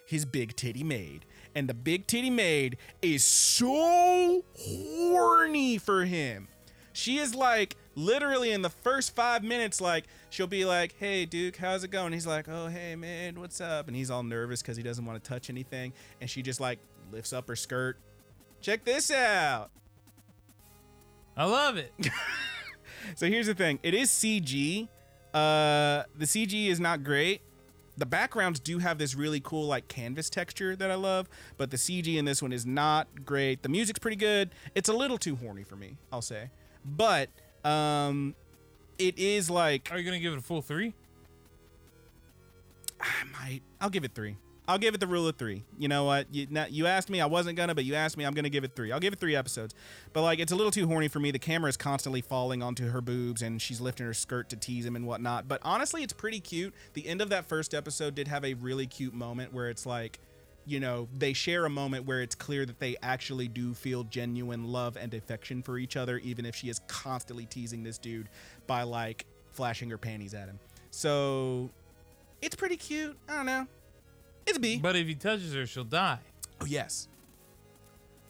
[0.05, 1.25] his big titty maid.
[1.55, 6.47] And the big titty maid is so horny for him.
[6.93, 11.57] She is like literally in the first five minutes, like she'll be like, "Hey, Duke,
[11.57, 14.77] how's it going?" He's like, "Oh, hey, man, what's up?" And he's all nervous because
[14.77, 15.93] he doesn't want to touch anything.
[16.19, 16.79] And she just like
[17.11, 17.97] lifts up her skirt.
[18.61, 19.69] Check this out.
[21.35, 21.93] I love it.
[23.15, 24.87] So here's the thing: it is CG.
[25.33, 27.41] Uh, the CG is not great.
[27.97, 31.27] The backgrounds do have this really cool like canvas texture that I love,
[31.57, 33.63] but the CG in this one is not great.
[33.63, 34.49] The music's pretty good.
[34.75, 36.49] It's a little too horny for me, I'll say.
[36.85, 37.29] But
[37.63, 38.35] um,
[38.97, 40.93] it is like Are you gonna give it a full three?
[42.99, 43.61] I might.
[43.79, 44.37] I'll give it three.
[44.67, 45.63] I'll give it the rule of three.
[45.77, 46.27] You know what?
[46.33, 48.63] You, not, you asked me, I wasn't gonna, but you asked me, I'm gonna give
[48.63, 48.91] it three.
[48.91, 49.73] I'll give it three episodes.
[50.13, 51.31] But like, it's a little too horny for me.
[51.31, 54.85] The camera is constantly falling onto her boobs, and she's lifting her skirt to tease
[54.85, 55.47] him and whatnot.
[55.47, 56.73] But honestly, it's pretty cute.
[56.93, 60.19] The end of that first episode did have a really cute moment where it's like,
[60.65, 64.65] you know, they share a moment where it's clear that they actually do feel genuine
[64.65, 68.29] love and affection for each other, even if she is constantly teasing this dude
[68.67, 70.59] by like flashing her panties at him.
[70.91, 71.71] So
[72.41, 73.17] it's pretty cute.
[73.27, 73.67] I don't know.
[74.47, 74.79] It's a B.
[74.81, 76.19] But if he touches her, she'll die.
[76.61, 77.07] oh yes.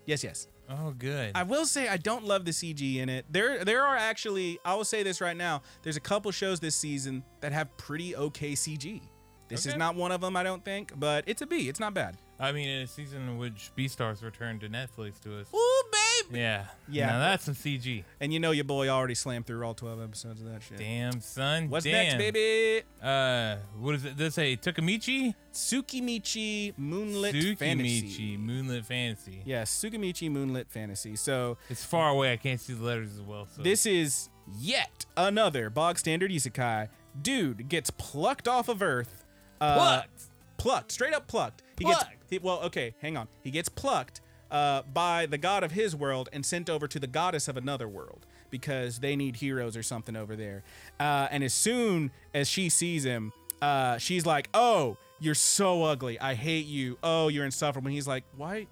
[0.06, 0.48] Yes, yes.
[0.70, 1.32] Oh, good.
[1.36, 3.26] I will say I don't love the CG in it.
[3.30, 5.62] There there are actually I will say this right now.
[5.84, 9.02] There's a couple shows this season that have pretty okay CG.
[9.50, 11.68] This is not one of them, I don't think, but it's a B.
[11.68, 12.16] It's not bad.
[12.40, 15.48] I mean, in a season in which Beastars returned to Netflix to us.
[15.54, 16.01] Ooh, babe.
[16.34, 16.66] Yeah.
[16.90, 17.08] Yeah.
[17.08, 18.04] Now that's some CG.
[18.20, 20.78] And you know your boy already slammed through all 12 episodes of that shit.
[20.78, 21.70] Damn, son.
[21.70, 22.18] What's Damn.
[22.18, 22.84] next, baby?
[23.02, 24.18] Uh, what is it?
[24.18, 25.34] Does it say Takamichi?
[25.54, 28.38] Tsukimichi Moonlit Tsukimichi, Fantasy.
[28.38, 29.42] Moonlit Fantasy.
[29.46, 31.16] Yes, Tsukimichi Moonlit Fantasy.
[31.16, 32.34] So It's far away.
[32.34, 33.48] I can't see the letters as well.
[33.56, 33.62] So.
[33.62, 36.90] This is yet another bog standard isekai.
[37.22, 39.26] Dude gets plucked off of Earth.
[39.60, 40.22] Uh, Plucked?
[40.58, 40.92] Plucked.
[40.92, 41.62] Straight up plucked.
[41.78, 42.10] He Plucked.
[42.10, 42.16] gets.
[42.30, 43.28] He, well, okay, hang on.
[43.44, 47.08] He gets plucked uh, by the god of his world and sent over to the
[47.08, 50.62] goddess of another world because they need heroes or something over there.
[51.00, 56.20] Uh, and as soon as she sees him, uh, she's like, "Oh, you're so ugly.
[56.20, 56.98] I hate you.
[57.02, 58.68] Oh, you're insufferable." And he's like, "Why?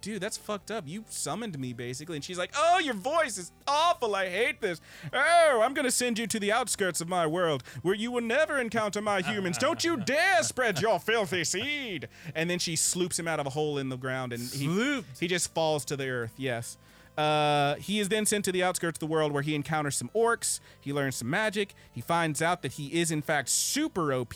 [0.00, 0.84] Dude, that's fucked up.
[0.86, 2.16] You summoned me basically.
[2.16, 4.14] And she's like, oh, your voice is awful.
[4.14, 4.80] I hate this.
[5.12, 8.58] Oh, I'm gonna send you to the outskirts of my world where you will never
[8.58, 9.58] encounter my humans.
[9.58, 12.08] Don't you dare spread your filthy seed.
[12.34, 15.18] And then she sloops him out of a hole in the ground, and he Slooped.
[15.18, 16.32] he just falls to the earth.
[16.36, 16.76] Yes.
[17.20, 20.08] Uh, he is then sent to the outskirts of the world where he encounters some
[20.16, 20.58] orcs.
[20.80, 21.74] He learns some magic.
[21.92, 24.32] He finds out that he is, in fact, super OP.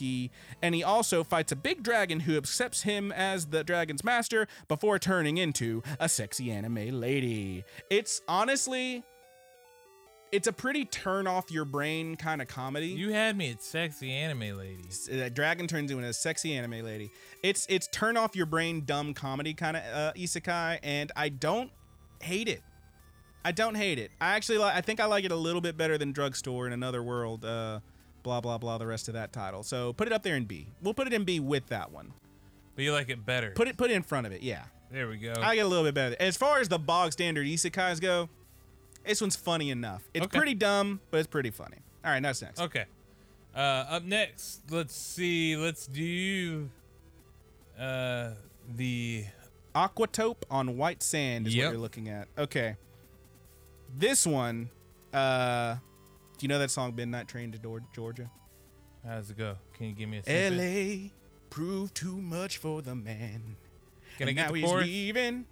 [0.61, 4.99] And he also fights a big dragon who accepts him as the dragon's master before
[4.99, 7.65] turning into a sexy anime lady.
[7.89, 9.03] It's honestly.
[10.31, 12.89] It's a pretty turn off your brain kind of comedy.
[12.89, 15.09] You had me at sexy anime ladies.
[15.11, 17.13] That dragon turns into a sexy anime lady.
[17.43, 21.71] It's it's turn off your brain dumb comedy kind of uh, isekai, and I don't
[22.21, 22.63] hate it.
[23.45, 24.11] I don't hate it.
[24.21, 24.75] I actually like.
[24.75, 27.45] I think I like it a little bit better than Drugstore in Another World.
[27.45, 27.81] Uh,
[28.23, 28.79] blah blah blah.
[28.79, 29.63] The rest of that title.
[29.63, 30.69] So put it up there in B.
[30.83, 32.13] We'll put it in B with that one.
[32.75, 33.51] But you like it better.
[33.51, 34.43] Put it put it in front of it.
[34.43, 35.35] Yeah, there we go.
[35.41, 36.17] I get a little bit better.
[36.19, 38.29] As far as the bog standard isekais go,
[39.07, 40.03] this one's funny enough.
[40.15, 40.37] It's Okay.
[40.39, 41.77] pretty dumb, but it's pretty funny.
[42.05, 42.61] All right, that's next.
[42.61, 42.85] Okay.
[43.55, 45.57] Uh, up next, let's see.
[45.57, 46.69] Let's do
[47.79, 48.31] uh,
[48.75, 49.27] the
[49.75, 51.65] Aquatope on white sand is Yep.
[51.67, 52.29] what you're looking at.
[52.39, 52.77] Okay.
[53.97, 54.71] This one,
[55.13, 58.31] uh, do you know that song Midnight Train to Georgia?
[59.07, 59.57] how does it go?
[59.75, 60.59] Can you give me a snippet?
[61.05, 61.11] LA
[61.51, 63.57] proved too much for the man.
[64.17, 64.87] Can I and get now the he's chorus?
[64.87, 65.45] leaving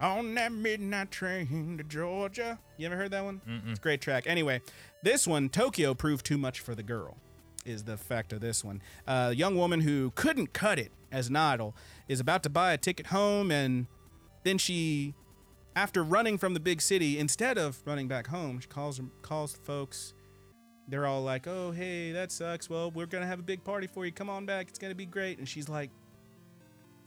[0.00, 2.58] on that midnight train to Georgia.
[2.76, 3.40] You ever heard that one?
[3.68, 4.24] It's a great track.
[4.26, 4.60] Anyway,
[5.04, 7.16] this one, Tokyo proved too much for the girl,
[7.64, 8.82] is the fact of this one.
[9.06, 11.76] Uh, a young woman who couldn't cut it as an idol
[12.08, 13.86] is about to buy a ticket home, and
[14.42, 15.14] then she,
[15.76, 19.60] after running from the big city, instead of running back home, she calls calls the
[19.60, 20.14] folks.
[20.86, 22.68] They're all like, "Oh, hey, that sucks.
[22.68, 24.12] Well, we're gonna have a big party for you.
[24.12, 24.68] Come on back.
[24.68, 25.90] It's gonna be great." And she's like,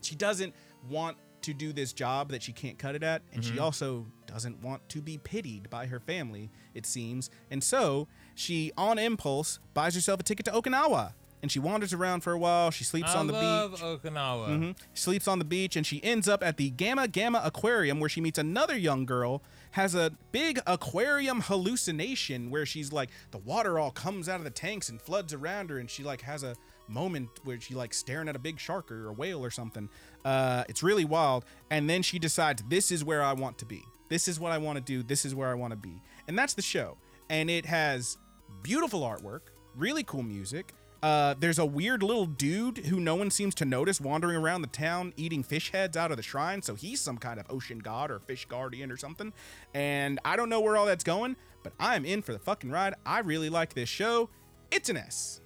[0.02, 0.54] she doesn't
[0.88, 3.62] want to do this job that she can't cut it at and she mm-hmm.
[3.62, 8.98] also doesn't want to be pitied by her family it seems and so she on
[8.98, 12.70] impulse buys herself a ticket to okinawa and she wanders around for a while.
[12.70, 13.80] She sleeps I on the love beach.
[13.80, 14.48] Okinawa.
[14.48, 14.76] Mhm.
[14.94, 18.20] sleeps on the beach and she ends up at the Gama Gama Aquarium where she
[18.20, 23.90] meets another young girl has a big aquarium hallucination where she's like the water all
[23.90, 26.56] comes out of the tanks and floods around her and she like has a
[26.88, 29.88] moment where she like staring at a big shark or a whale or something.
[30.24, 31.44] Uh, it's really wild.
[31.70, 33.82] And then she decides this is where I want to be.
[34.08, 35.02] This is what I want to do.
[35.02, 36.00] This is where I want to be.
[36.26, 36.96] And that's the show.
[37.28, 38.16] And it has
[38.62, 39.40] beautiful artwork
[39.76, 44.00] really cool music uh, there's a weird little dude who no one seems to notice
[44.00, 46.62] wandering around the town eating fish heads out of the shrine.
[46.62, 49.32] So he's some kind of ocean god or fish guardian or something.
[49.74, 52.94] And I don't know where all that's going, but I'm in for the fucking ride.
[53.06, 54.28] I really like this show.
[54.70, 55.40] It's an S.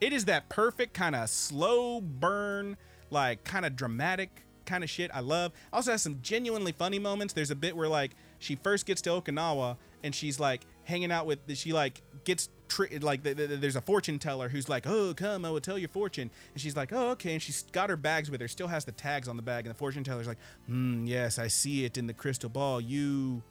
[0.00, 2.76] It is that perfect kind of slow burn,
[3.10, 5.52] like kind of dramatic kind of shit I love.
[5.72, 7.34] Also has some genuinely funny moments.
[7.34, 11.26] There's a bit where like she first gets to Okinawa and she's like hanging out
[11.26, 15.14] with she like gets tri- like th- th- there's a fortune teller who's like, "Oh,
[15.14, 17.96] come, I will tell your fortune." And she's like, "Oh, okay." And she's got her
[17.96, 20.38] bags with her, still has the tags on the bag, and the fortune teller's like,
[20.66, 22.80] "Hmm, yes, I see it in the crystal ball.
[22.80, 23.42] You."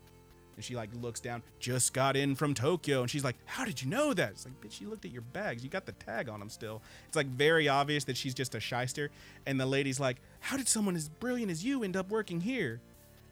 [0.55, 3.81] And she like looks down, just got in from Tokyo, and she's like, "How did
[3.81, 5.63] you know that?" It's like, "Bitch, you looked at your bags.
[5.63, 8.59] You got the tag on them still." It's like very obvious that she's just a
[8.59, 9.11] shyster.
[9.45, 12.81] And the lady's like, "How did someone as brilliant as you end up working here?"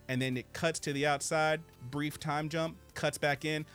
[0.08, 3.66] And then it cuts to the outside, brief time jump, cuts back in.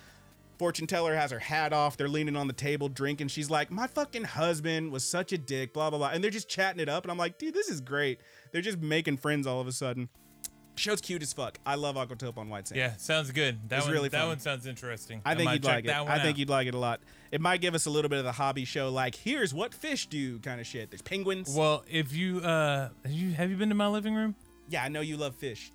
[0.61, 1.97] Fortune teller has her hat off.
[1.97, 3.29] They're leaning on the table drinking.
[3.29, 6.09] She's like, "My fucking husband was such a dick." Blah blah blah.
[6.11, 8.21] And they're just chatting it up, and I'm like, "Dude, this is great."
[8.53, 10.11] They're just making friends all of a sudden.
[10.77, 11.59] Show's cute as fuck.
[11.65, 12.79] I love Aquatope on White Sand.
[12.79, 13.69] Yeah, sounds good.
[13.71, 14.29] That It's one, really that fun.
[14.29, 15.23] one sounds interesting.
[15.25, 15.89] I think might you'd like it.
[15.89, 16.39] that one I think out.
[16.39, 17.01] you'd like it a lot.
[17.33, 20.07] It might give us a little bit of the hobby show, like here's what fish
[20.09, 20.91] do kind of shit.
[20.91, 21.55] There's penguins.
[21.57, 24.35] Well, if you uh, have you have you been to my living room?
[24.69, 25.73] yeah, I know you love fish.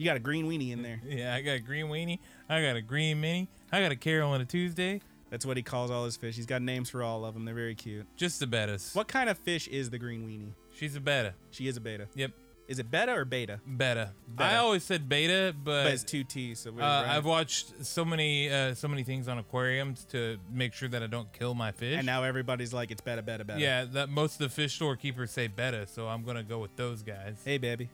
[0.00, 0.98] You got a green weenie in there.
[1.06, 2.20] Yeah, I got a green weenie.
[2.48, 3.48] I got a green mini.
[3.70, 5.02] I got a Carol on a Tuesday.
[5.28, 6.36] That's what he calls all his fish.
[6.36, 7.44] He's got names for all of them.
[7.44, 8.06] They're very cute.
[8.16, 8.94] Just the betas.
[8.96, 10.52] What kind of fish is the green weenie?
[10.74, 11.34] She's a beta.
[11.50, 12.08] She is a beta.
[12.14, 12.30] Yep,
[12.66, 13.60] Is it beta or beta?
[13.76, 14.12] beta.
[14.34, 14.50] Beta.
[14.50, 16.60] I always said beta, but, But it's two T's.
[16.60, 17.16] So we're uh, right.
[17.16, 21.08] I've watched so many uh, so many things on aquariums to make sure that I
[21.08, 21.96] don't kill my fish.
[21.98, 23.60] and now everybody's like, it's beta, beta, beta.
[23.60, 26.74] yeah, that most of the fish store keepers say beta, so I'm gonna go with
[26.76, 27.36] those guys.
[27.44, 27.90] Hey, baby,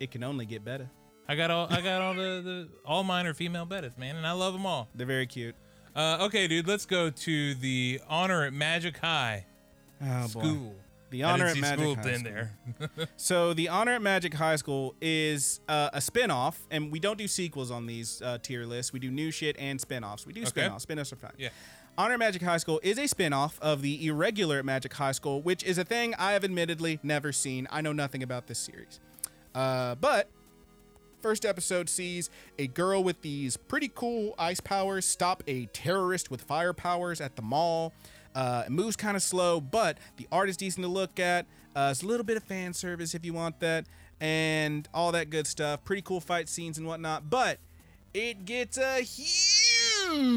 [0.00, 0.90] it can only get better.
[1.28, 4.26] I got all I got all the, the all mine are female betas, man, and
[4.26, 4.88] I love them all.
[4.94, 5.54] They're very cute.
[5.94, 9.46] Uh, okay, dude, let's go to the honor at Magic High
[10.04, 10.74] Oh, School.
[11.08, 12.32] The I honor didn't at see Magic school High in School.
[12.98, 13.08] there.
[13.16, 17.26] So the honor at Magic High School is uh, a spin-off, and we don't do
[17.28, 18.92] sequels on these uh, tier lists.
[18.92, 20.26] We do new shit and spin-offs.
[20.26, 20.82] We do spin-offs.
[20.82, 21.32] Spin-offs are fine.
[21.38, 21.48] Yeah.
[21.96, 25.40] Honor at Magic High School is a spin-off of the irregular at Magic High School,
[25.40, 27.66] which is a thing I have admittedly never seen.
[27.70, 29.00] I know nothing about this series.
[29.54, 30.28] Uh, but
[31.20, 36.42] First episode sees a girl with these pretty cool ice powers stop a terrorist with
[36.42, 37.92] fire powers at the mall.
[38.34, 41.46] Uh, it moves kind of slow, but the art is decent to look at.
[41.74, 43.86] Uh, it's a little bit of fan service if you want that,
[44.20, 45.82] and all that good stuff.
[45.84, 47.58] Pretty cool fight scenes and whatnot, but
[48.12, 50.36] it gets a huge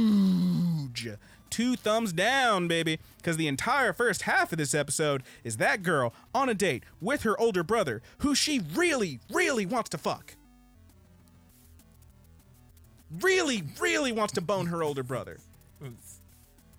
[1.49, 6.13] two thumbs down, baby, because the entire first half of this episode is that girl
[6.33, 10.35] on a date with her older brother, who she really, really wants to fuck.
[13.21, 15.39] Really, really wants to bone her older brother.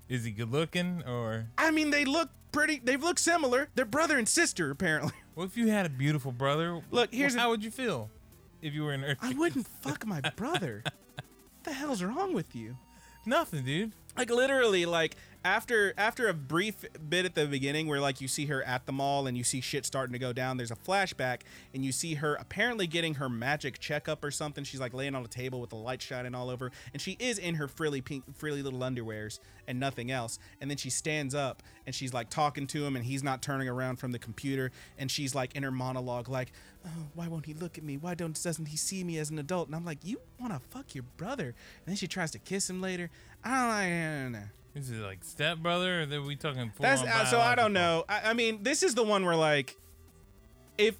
[0.09, 2.81] Is he good looking or I mean, they look pretty.
[2.83, 3.69] They look similar.
[3.75, 5.13] They're brother and sister, apparently.
[5.35, 6.83] what if you had a beautiful brother?
[6.91, 8.11] Look, here's how a- would you feel
[8.63, 9.19] if you were in Earth?
[9.23, 10.83] I wouldn't fuck my brother.
[10.85, 11.25] what
[11.65, 12.77] the hell's wrong with you?
[13.27, 13.93] Nothing, dude.
[14.17, 15.15] like literally like
[15.45, 18.93] after after a brief bit at the beginning where like you see her at the
[18.93, 21.41] mall and you see shit starting to go down there's a flashback
[21.73, 24.65] and you see her apparently getting her magic checkup or something.
[24.65, 27.39] She's like laying on a table with the light shining all over and she is
[27.39, 30.39] in her frilly pink frilly little underwears and nothing else.
[30.61, 33.69] And then she stands up and she's like talking to him and he's not turning
[33.69, 36.53] around from the computer and she's like in her monologue like
[36.87, 37.97] oh, why won't he look at me?
[37.97, 39.69] Why don't doesn't he see me as an adult?
[39.69, 41.47] And i'm like you want to fuck your brother?
[41.47, 43.11] And then she tries to kiss him later.
[43.43, 43.89] I
[44.23, 44.60] don't know.
[44.75, 48.05] Is it like stepbrother or are we talking full That's uh, so I don't know.
[48.09, 49.77] I, I mean, this is the one where like,
[50.79, 50.97] if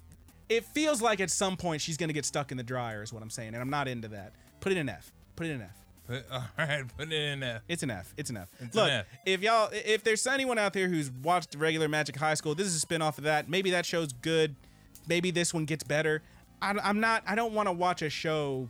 [0.49, 3.23] it feels like at some point she's gonna get stuck in the dryer, is what
[3.23, 4.33] I'm saying, and I'm not into that.
[4.59, 5.13] Put it in F.
[5.35, 5.77] Put it in F.
[6.05, 7.61] Put, all right, put it in there.
[7.69, 8.13] It's an F.
[8.17, 8.49] It's an F.
[8.59, 9.05] It's Look, an F.
[9.25, 12.75] if y'all, if there's anyone out there who's watched regular Magic High School, this is
[12.75, 13.47] a spin off of that.
[13.47, 14.55] Maybe that show's good.
[15.07, 16.21] Maybe this one gets better.
[16.61, 17.23] I, I'm not.
[17.25, 18.67] I don't want to watch a show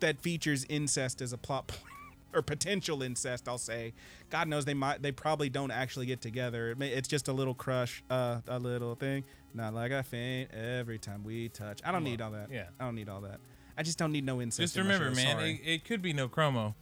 [0.00, 1.91] that features incest as a plot point
[2.34, 3.48] or potential incest.
[3.48, 3.92] I'll say.
[4.30, 5.02] God knows they might.
[5.02, 6.70] They probably don't actually get together.
[6.70, 9.24] It may, it's just a little crush, uh, a little thing.
[9.54, 11.80] Not like I faint every time we touch.
[11.84, 12.48] I don't need all that.
[12.50, 12.66] yeah.
[12.80, 13.38] I don't need all that.
[13.76, 14.74] I just don't need no incest.
[14.74, 15.26] Just in my remember, show.
[15.26, 15.60] man, Sorry.
[15.64, 16.74] it, it could be no chromo.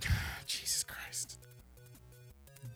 [0.46, 1.38] Jesus Christ.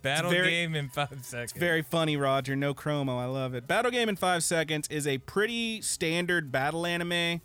[0.03, 1.51] Battle very- game in five seconds.
[1.51, 2.57] It's Very funny, Roger.
[2.57, 3.19] No chromo.
[3.19, 3.67] I love it.
[3.67, 7.43] Battle Game in Five Seconds is a pretty standard battle anime.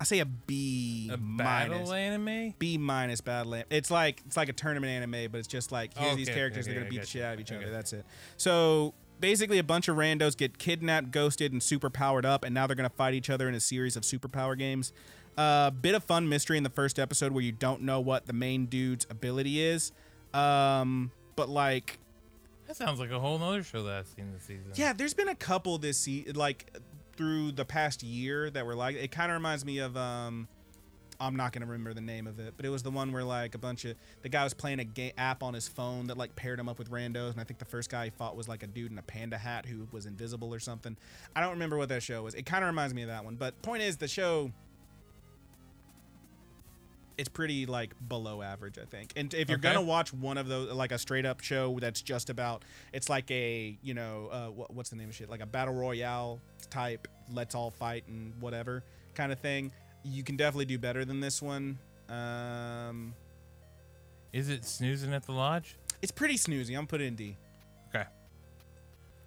[0.00, 1.70] I say a B a minus.
[1.70, 2.54] battle anime.
[2.58, 3.54] B minus battle.
[3.54, 6.66] An- it's like it's like a tournament anime, but it's just like here's these characters.
[6.66, 7.26] okay, they're gonna beat the shit you.
[7.26, 7.70] out of each other.
[7.70, 8.04] That's it.
[8.36, 12.66] So basically, a bunch of randos get kidnapped, ghosted, and super powered up, and now
[12.66, 14.92] they're gonna fight each other in a series of superpower games.
[15.36, 18.26] A uh, bit of fun mystery in the first episode where you don't know what
[18.26, 19.90] the main dude's ability is.
[20.32, 21.98] Um, but like
[22.66, 24.72] That sounds like a whole nother show that I've seen this season.
[24.74, 26.36] Yeah, there's been a couple this season.
[26.36, 26.72] like
[27.16, 30.48] through the past year that were like it kind of reminds me of um
[31.20, 33.54] I'm not gonna remember the name of it, but it was the one where like
[33.54, 36.34] a bunch of the guy was playing a ga- app on his phone that like
[36.36, 38.62] paired him up with randos, and I think the first guy he fought was like
[38.62, 40.96] a dude in a panda hat who was invisible or something.
[41.36, 42.34] I don't remember what that show was.
[42.34, 44.50] It kind of reminds me of that one, but point is the show
[47.16, 49.12] it's pretty like below average, I think.
[49.16, 49.68] And if you're Okay.
[49.72, 53.30] gonna watch one of those, like a straight up show that's just about, it's like
[53.30, 56.40] a you know uh, what, what's the name of shit, like a battle royale
[56.70, 58.82] type, let's all fight and whatever
[59.14, 59.70] kind of thing.
[60.02, 61.78] You can definitely do better than this one.
[62.08, 63.14] Um,
[64.32, 65.76] Is it snoozing at the lodge?
[66.02, 66.76] it's pretty snoozy.
[66.76, 67.36] I'm putting in D.
[67.88, 68.04] Okay.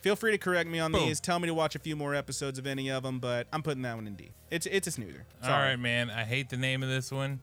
[0.02, 1.08] Feel free to correct me on Boom.
[1.08, 1.20] these.
[1.20, 3.82] Tell me to watch a few more episodes of any of them, but I'm putting
[3.82, 4.30] that one in D.
[4.52, 5.26] It's it's a snoozer.
[5.42, 5.70] All Sorry.
[5.70, 6.10] right, man.
[6.12, 7.40] I hate the name of this one,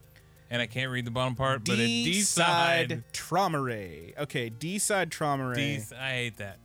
[0.54, 1.64] and I can't read the bottom part.
[1.64, 4.14] but it D side trauma ray.
[4.16, 5.88] Okay, D_Cide Traumerei.
[5.88, 5.96] D.
[5.96, 6.58] I hate that.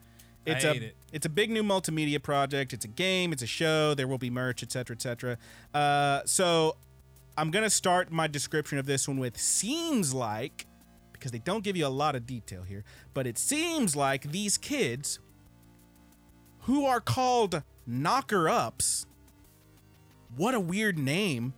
[0.46, 0.96] It's I a hate it.
[1.12, 2.72] it's a big new multimedia project.
[2.72, 3.34] It's a game.
[3.34, 3.96] It's a show.
[3.96, 5.38] There will be merch, etc., etc.
[5.74, 6.78] Uh, so
[7.36, 10.68] I'm gonna start my description of this one with seems like
[11.12, 12.84] because they don't give you a lot of detail here,
[13.16, 15.20] but it seems like these kids
[16.62, 19.08] who are called knocker ups.
[20.38, 21.56] What a weird name.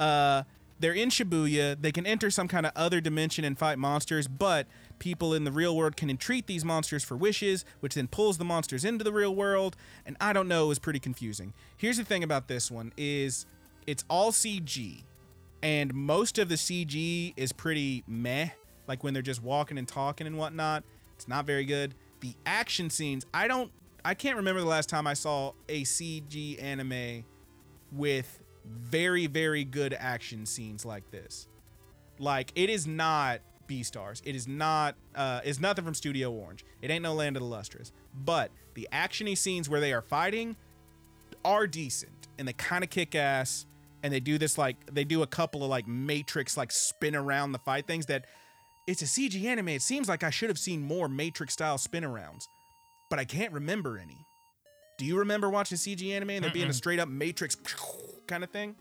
[0.00, 0.44] Uh,
[0.84, 1.80] they're in Shibuya.
[1.80, 4.66] They can enter some kind of other dimension and fight monsters, but
[4.98, 8.44] people in the real world can entreat these monsters for wishes, which then pulls the
[8.44, 9.76] monsters into the real world.
[10.04, 11.54] And I don't know, it was pretty confusing.
[11.78, 13.46] Here's the thing about this one is
[13.86, 15.04] it's all CG,
[15.62, 18.50] and most of the CG is pretty meh.
[18.86, 20.84] Like when they're just walking and talking and whatnot,
[21.16, 21.94] it's not very good.
[22.20, 23.72] The action scenes, I don't,
[24.04, 27.24] I can't remember the last time I saw a CG anime
[27.90, 31.46] with very very good action scenes like this
[32.18, 34.20] like it is not Beastars.
[34.24, 36.64] It is not uh it's nothing from Studio Orange.
[36.82, 37.92] It ain't no Land of the Lustrous.
[38.14, 40.56] But the actiony scenes where they are fighting
[41.44, 43.66] are decent and they kind of kick ass
[44.02, 47.52] and they do this like they do a couple of like matrix like spin around
[47.52, 48.26] the fight things that
[48.86, 49.68] it's a CG anime.
[49.68, 52.48] It seems like I should have seen more matrix style spin arounds,
[53.08, 54.26] but I can't remember any.
[54.98, 57.56] Do you remember watching CG anime and there being a straight up matrix
[58.26, 58.76] kind of thing?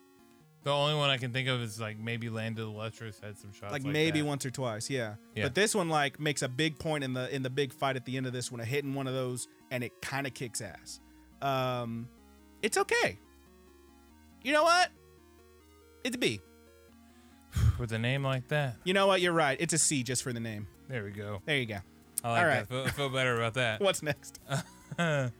[0.64, 3.38] The only one I can think of is like maybe Land of the Lustrous had
[3.38, 3.74] some shots.
[3.74, 4.28] like, Like, maybe that.
[4.28, 5.16] once or twice, yeah.
[5.36, 5.44] Yeah.
[5.44, 8.06] But this one like makes a big point in the in the big fight at
[8.06, 10.62] the end of this one, of hitting one of those, and it kind of kicks
[10.62, 11.02] ass.
[11.42, 12.08] Um,
[12.62, 13.20] it's okay.
[14.42, 14.90] You know what?
[16.06, 16.40] It's a B.
[17.78, 18.78] with a name like that.
[18.86, 19.20] You know what?
[19.20, 19.58] You're right.
[19.60, 20.68] It's a C just for the name.
[20.88, 21.42] There we go.
[21.46, 21.80] There you go.
[22.24, 22.56] I like All that.
[22.58, 22.68] right.
[22.68, 23.82] Feel, feel better about that.
[23.82, 24.40] What's next?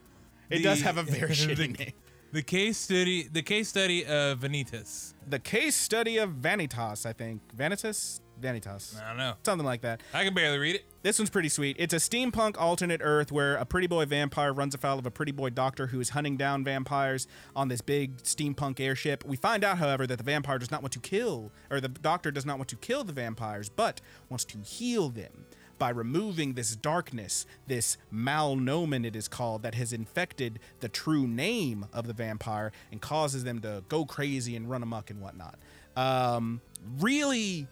[0.50, 1.92] It does have a very shitty name.
[2.34, 5.14] The case study, the case study of Vanitas.
[5.24, 7.42] The case study of Vanitas, I think.
[7.56, 8.22] Vanitas?
[8.40, 9.00] Vanitas.
[9.00, 9.34] I don't know.
[9.44, 10.00] Something like that.
[10.12, 10.84] I can barely read it.
[11.02, 11.76] This one's pretty sweet.
[11.78, 15.30] It's a steampunk alternate Earth where a pretty boy vampire runs afoul of a pretty
[15.30, 19.24] boy doctor who is hunting down vampires on this big steampunk airship.
[19.24, 22.32] We find out, however, that the vampire does not want to kill, or the doctor
[22.32, 25.46] does not want to kill the vampires, but wants to heal them
[25.78, 31.86] by removing this darkness, this malnomen it is called, that has infected the true name
[31.92, 35.58] of the vampire and causes them to go crazy and run amok and whatnot.
[35.96, 36.60] Um,
[36.98, 37.66] really,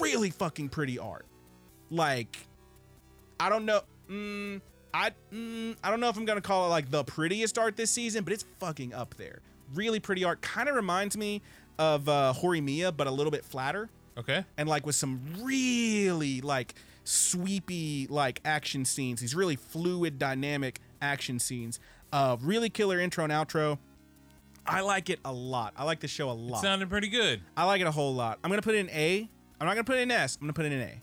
[0.00, 1.26] really fucking pretty art.
[1.90, 2.36] Like,
[3.38, 3.80] I don't know.
[4.10, 4.60] Mm,
[4.92, 7.90] I mm, I don't know if I'm gonna call it like the prettiest art this
[7.90, 9.40] season, but it's fucking up there.
[9.74, 10.40] Really pretty art.
[10.42, 11.42] Kind of reminds me
[11.78, 14.44] of uh, Horimiya, but a little bit flatter Okay.
[14.56, 16.74] and like with some really like
[17.04, 19.20] sweepy like action scenes.
[19.20, 21.78] These really fluid, dynamic action scenes.
[22.12, 23.78] Uh, really killer intro and outro.
[24.66, 25.74] I like it a lot.
[25.76, 26.62] I like the show a lot.
[26.62, 27.42] Sounded pretty good.
[27.56, 28.38] I like it a whole lot.
[28.42, 29.28] I'm gonna put it in A.
[29.60, 30.36] I'm not gonna put it in S.
[30.36, 31.00] I'm gonna put it in A.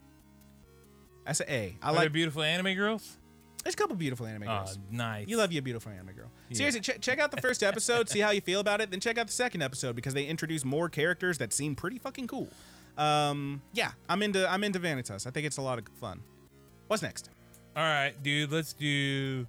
[1.26, 1.76] That's an A.
[1.82, 2.12] I Are there like.
[2.12, 3.18] beautiful anime girls?
[3.64, 4.78] There's a couple beautiful anime girls.
[4.80, 5.28] Oh, nice.
[5.28, 6.32] You love your beautiful anime girl.
[6.50, 6.58] Yeah.
[6.58, 9.20] Seriously, ch- check out the first episode, see how you feel about it, then check
[9.20, 12.48] out the second episode because they introduce more characters that seem pretty fucking cool.
[12.98, 15.26] Um, yeah, I'm into I'm into Vanitas.
[15.28, 16.22] I think it's a lot of fun.
[16.88, 17.30] What's next?
[17.76, 18.52] All right, dude.
[18.52, 19.48] Let's do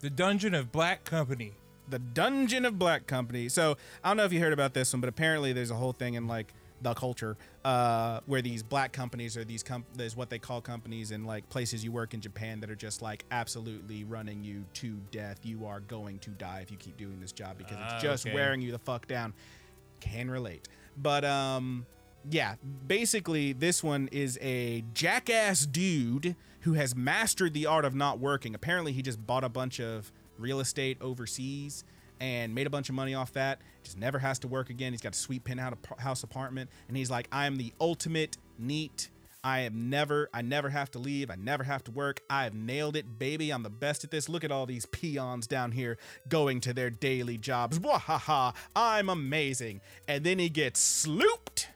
[0.00, 1.52] the Dungeon of Black Company.
[1.88, 3.48] The Dungeon of Black Company.
[3.48, 5.92] So I don't know if you heard about this one, but apparently there's a whole
[5.92, 10.28] thing in like the culture uh, where these black companies or these com- there's what
[10.28, 14.04] they call companies in like places you work in Japan that are just like absolutely
[14.04, 15.38] running you to death.
[15.44, 18.26] You are going to die if you keep doing this job because Ah, it's just
[18.26, 18.34] okay.
[18.34, 19.32] wearing you the fuck down.
[20.00, 20.68] Can relate,
[20.98, 21.86] but um,
[22.30, 22.56] yeah.
[22.86, 28.54] Basically, this one is a jackass dude who has mastered the art of not working.
[28.54, 31.84] Apparently, he just bought a bunch of real estate overseas
[32.20, 33.60] and made a bunch of money off that.
[33.84, 34.92] Just never has to work again.
[34.92, 39.10] He's got a sweet penthouse apartment, and he's like, "I am the ultimate NEET.
[39.44, 40.28] I am never.
[40.34, 41.30] I never have to leave.
[41.30, 42.20] I never have to work.
[42.28, 43.50] I have nailed it, baby.
[43.50, 44.28] I'm the best at this.
[44.28, 45.98] Look at all these peons down here
[46.28, 47.78] going to their daily jobs.
[47.78, 48.56] Wahaha!
[48.74, 51.66] I'm amazing." And then he gets slooped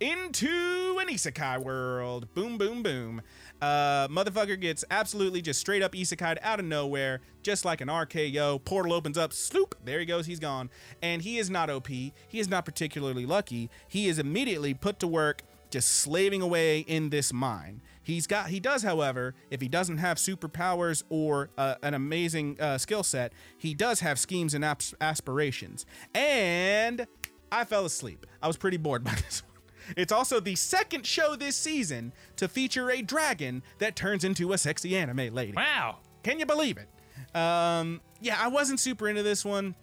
[0.00, 2.32] into an isekai world.
[2.34, 3.22] Boom, boom, boom.
[3.62, 8.62] Uh, motherfucker gets absolutely just straight up isekai out of nowhere, just like an RKO.
[8.64, 10.68] Portal opens up, sloop, there he goes, he's gone.
[11.00, 11.88] And he is not OP.
[11.88, 13.70] He is not particularly lucky.
[13.88, 17.80] He is immediately put to work just slaving away in this mine.
[18.02, 22.78] He's got, he does, however, if he doesn't have superpowers or uh, an amazing uh,
[22.78, 25.84] skill set, he does have schemes and ap- aspirations.
[26.14, 27.06] And
[27.50, 28.26] I fell asleep.
[28.40, 29.55] I was pretty bored by this one.
[29.96, 34.58] It's also the second show this season to feature a dragon that turns into a
[34.58, 35.52] sexy anime lady.
[35.52, 35.98] Wow.
[36.22, 36.88] Can you believe it?
[37.36, 39.74] Um, yeah, I wasn't super into this one.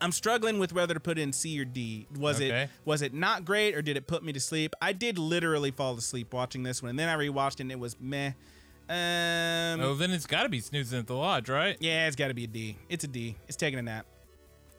[0.00, 2.06] I'm struggling with whether to put in C or D.
[2.16, 4.74] Was it was it not great or did it put me to sleep?
[4.80, 7.80] I did literally fall asleep watching this one, and then I rewatched it and it
[7.80, 8.32] was meh.
[8.88, 11.76] Um, Oh, then it's got to be snoozing at the lodge, right?
[11.80, 12.78] yeah, it's got to be a D.
[12.88, 13.36] It's a D.
[13.48, 14.06] It's taking a nap.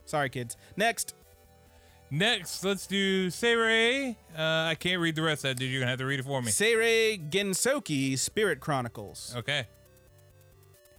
[0.06, 0.58] Sorry, kids.
[0.78, 1.14] Next,
[2.12, 4.16] Next, let's do Seirei.
[4.36, 5.70] Uh, I can't read the rest of that, dude.
[5.72, 6.50] You're gonna have to read it for me.
[6.52, 9.34] Seirei Gensouki Spirit Chronicles.
[9.38, 9.68] Okay.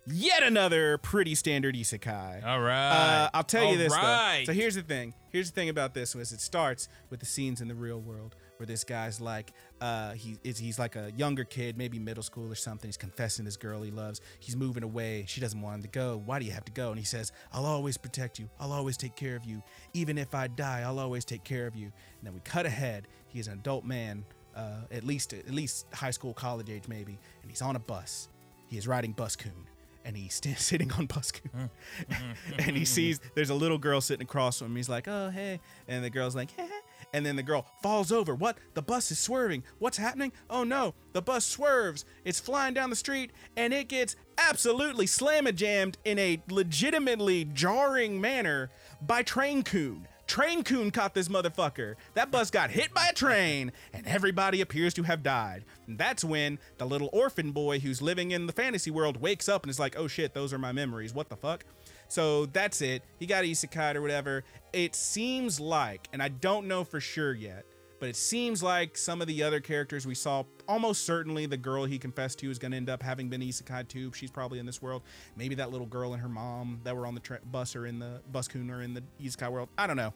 [0.07, 2.45] Yet another pretty standard isekai.
[2.45, 2.91] All right.
[3.25, 4.45] Uh, I'll tell you All this right.
[4.47, 4.53] though.
[4.53, 5.15] So here's the thing.
[5.31, 8.35] Here's the thing about this was it starts with the scenes in the real world
[8.61, 12.53] where this guy's like, uh, he is he's like a younger kid, maybe middle school
[12.53, 12.87] or something.
[12.89, 14.21] He's confessing this girl he loves.
[14.39, 15.25] He's moving away.
[15.27, 16.23] She doesn't want him to go.
[16.27, 16.91] Why do you have to go?
[16.91, 18.51] And he says, I'll always protect you.
[18.61, 19.63] I'll always take care of you.
[19.95, 21.87] Even if I die, I'll always take care of you.
[21.87, 23.09] And then we cut ahead.
[23.29, 27.19] He is an adult man, uh, at least at least high school, college age maybe,
[27.41, 28.29] and he's on a bus.
[28.67, 29.53] He is riding Bus-kun.
[30.05, 31.71] And he's st- sitting on Bus-kun.
[32.59, 34.77] and he sees there's a little girl sitting across from him.
[34.77, 35.61] He's like, oh, hey.
[35.89, 36.69] And the girl's like, hey.
[37.13, 38.35] And then the girl falls over.
[38.35, 38.59] What?
[38.75, 39.65] The bus is swerving.
[39.79, 40.33] What's happening?
[40.49, 42.05] Oh no, the bus swerves.
[42.25, 48.21] It's flying down the street and it gets absolutely slamma jammed in a legitimately jarring
[48.21, 48.71] manner
[49.03, 50.07] by Train-kun.
[50.31, 51.97] Train Coon caught this motherfucker.
[52.15, 55.65] That bus got hit by a train, and everybody appears to have died.
[55.89, 59.65] And that's when the little orphan boy who's living in the fantasy world wakes up
[59.65, 61.13] and is like, oh shit, those are my memories.
[61.13, 61.65] What the fuck?
[62.11, 63.05] So that's it.
[63.21, 64.43] He got isekai or whatever.
[64.73, 67.65] It seems like, and I don't know for sure yet,
[68.01, 71.85] but it seems like some of the other characters we saw, almost certainly the girl
[71.85, 74.11] he confessed to is going to end up having been isekai too.
[74.13, 75.03] She's probably in this world.
[75.37, 78.01] Maybe that little girl and her mom that were on the tra- bus or in
[78.01, 79.69] the bus-kun or in the isekai world.
[79.79, 80.13] I don't know.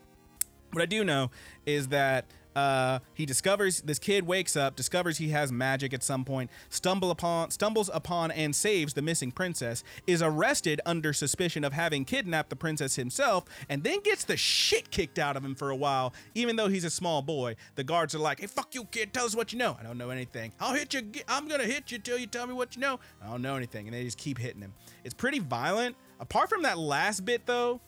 [0.74, 1.30] What I do know
[1.66, 6.24] is that uh, he discovers this kid wakes up, discovers he has magic at some
[6.24, 9.82] point, stumble upon, stumbles upon, and saves the missing princess.
[10.06, 14.90] Is arrested under suspicion of having kidnapped the princess himself, and then gets the shit
[14.90, 16.12] kicked out of him for a while.
[16.34, 19.12] Even though he's a small boy, the guards are like, "Hey, fuck you, kid!
[19.12, 20.52] Tell us what you know." I don't know anything.
[20.60, 21.02] I'll hit you.
[21.28, 23.00] I'm gonna hit you till you tell me what you know.
[23.22, 24.74] I don't know anything, and they just keep hitting him.
[25.04, 25.96] It's pretty violent.
[26.20, 27.80] Apart from that last bit though,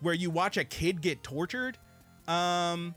[0.00, 1.78] where you watch a kid get tortured.
[2.28, 2.94] Um,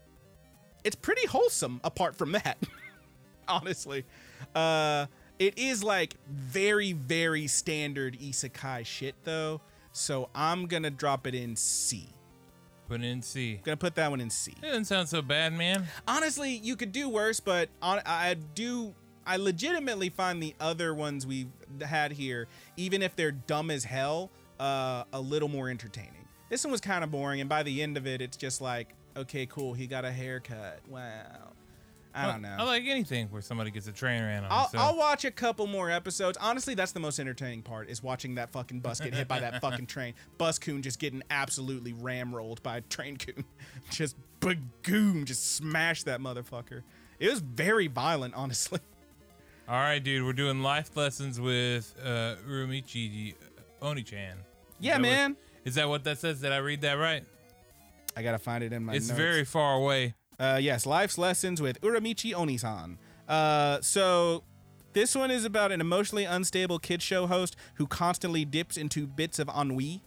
[0.83, 2.57] it's pretty wholesome apart from that
[3.47, 4.03] honestly
[4.55, 5.05] uh
[5.39, 9.61] it is like very very standard isekai shit though
[9.91, 12.09] so i'm gonna drop it in c
[12.87, 13.61] Put it in C.
[13.63, 15.87] gonna put that one in c It doesn't sound so bad, man.
[16.07, 18.93] honestly you could do worse but on, i do
[19.25, 21.47] i legitimately find the other ones we've
[21.81, 26.71] had here even if they're dumb as hell uh a little more entertaining this one
[26.71, 29.73] was kind of boring and by the end of it it's just like okay cool
[29.73, 31.51] he got a haircut wow
[32.13, 34.51] i don't know I like anything where somebody gets a train ran on.
[34.51, 34.77] I'll, so.
[34.77, 36.37] I'll watch a couple more episodes.
[36.41, 39.61] Honestly, that's the most entertaining part is watching that fucking bus get hit by that
[39.61, 40.13] fucking train.
[40.37, 43.45] Bus-kun just getting absolutely ram rolled by a train-kun.
[43.91, 46.81] Just bagoom, just smash that motherfucker.
[47.17, 48.79] It was very violent, honestly.
[49.69, 50.25] All right, dude.
[50.25, 53.35] We're doing life lessons with uh, Urumichi
[53.81, 54.31] Oni-chan.
[54.33, 54.43] Is
[54.79, 55.37] Yeah, man.
[55.63, 56.41] is that what that says?
[56.41, 57.23] Did I read that right?
[58.15, 59.17] I gotta find it in my it's notes.
[59.17, 60.15] very far away.
[60.39, 62.97] Uh, yes, Life's Lessons with Uramichi Onisan.
[63.27, 64.43] Uh, so
[64.93, 69.39] this one is about an emotionally unstable kid show host who constantly dips into bits
[69.39, 70.01] of ennui.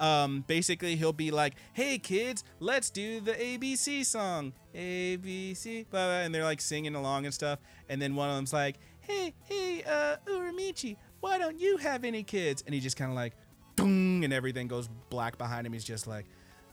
[0.00, 6.20] Um, basically, he'll be like, "Hey kids, let's do the ABC song, ABC," blah, blah,
[6.20, 7.58] and they're like singing along and stuff.
[7.88, 12.22] And then one of them's like, "Hey, hey, uh, Uramichi, why don't you have any
[12.22, 13.34] kids?" And he just kind of like,
[13.74, 15.72] "Boom," and everything goes black behind him.
[15.72, 16.26] He's just like,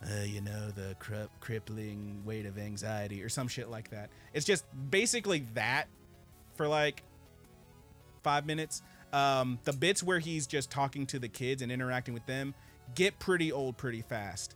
[0.04, 4.10] uh, you know, the cri- crippling weight of anxiety or some shit like that.
[4.34, 5.88] It's just basically that
[6.56, 7.04] for like
[8.24, 8.82] five minutes.
[9.14, 12.54] Um, the bits where he's just talking to the kids and interacting with them
[12.94, 14.56] get pretty old pretty fast.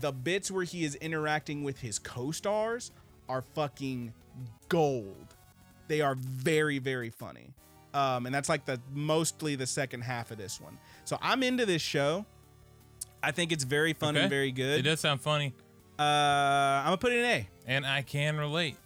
[0.00, 2.90] The bits where he is interacting with his co stars
[3.28, 4.12] are fucking
[4.68, 5.34] gold.
[5.88, 7.54] They are very, very funny.
[7.94, 10.78] Um, and that's like the mostly the second half of this one.
[11.04, 12.26] So I'm into this show.
[13.26, 14.22] I think it's very fun Okay.
[14.22, 14.78] and very good.
[14.78, 15.52] It does sound funny,
[15.98, 17.48] Uh, I'm gonna put it in A.
[17.66, 18.76] and I can relate.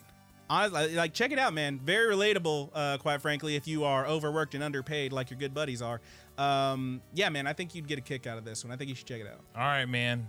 [0.48, 1.78] Honestly, like check it out, man.
[1.78, 3.54] Very relatable, uh, quite frankly.
[3.54, 6.00] If you are overworked and underpaid, like your good buddies are,
[6.38, 7.46] um, yeah, man.
[7.46, 8.72] I think you'd get a kick out of this one.
[8.72, 9.40] I think you should check it out.
[9.54, 10.28] All right, man.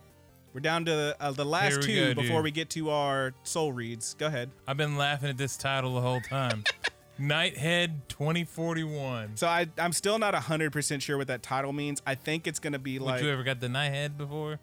[0.53, 2.43] We're down to the, uh, the last we two go, before dude.
[2.43, 4.15] we get to our soul reads.
[4.15, 4.51] Go ahead.
[4.67, 6.65] I've been laughing at this title the whole time.
[7.21, 9.37] Nighthead 2041.
[9.37, 12.01] So I, I'm still not hundred percent sure what that title means.
[12.05, 13.21] I think it's gonna be Would like.
[13.21, 14.59] you ever got the Nighthead before?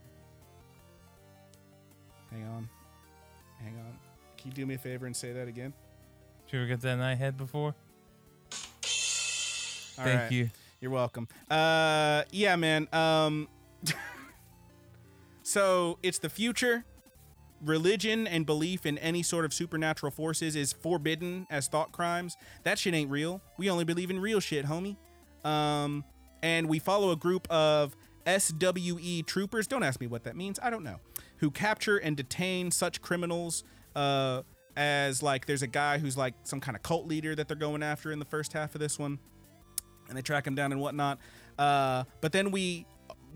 [2.31, 2.69] Hang on,
[3.63, 3.99] hang on.
[4.37, 5.73] Can you do me a favor and say that again?
[6.47, 7.75] Did you ever get that Nighthead before?
[9.99, 10.33] All Thank right.
[10.33, 10.51] you.
[10.81, 11.27] You're welcome.
[11.51, 12.87] Uh, yeah, man.
[12.93, 13.49] Um,
[15.43, 16.85] so it's the future.
[17.65, 22.37] Religion and belief in any sort of supernatural forces is forbidden as thought crimes.
[22.63, 23.41] That shit ain't real.
[23.57, 24.97] We only believe in real shit, homie.
[25.45, 26.05] Um,
[26.43, 27.97] and we follow a group of
[28.27, 29.67] SWE troopers.
[29.67, 30.59] Don't ask me what that means.
[30.63, 31.01] I don't know.
[31.39, 33.65] Who capture and detain such criminals
[33.97, 34.43] uh,
[34.77, 37.83] as like there's a guy who's like some kind of cult leader that they're going
[37.83, 39.19] after in the first half of this one
[40.09, 41.19] and they track him down and whatnot.
[41.59, 42.87] Uh, but then we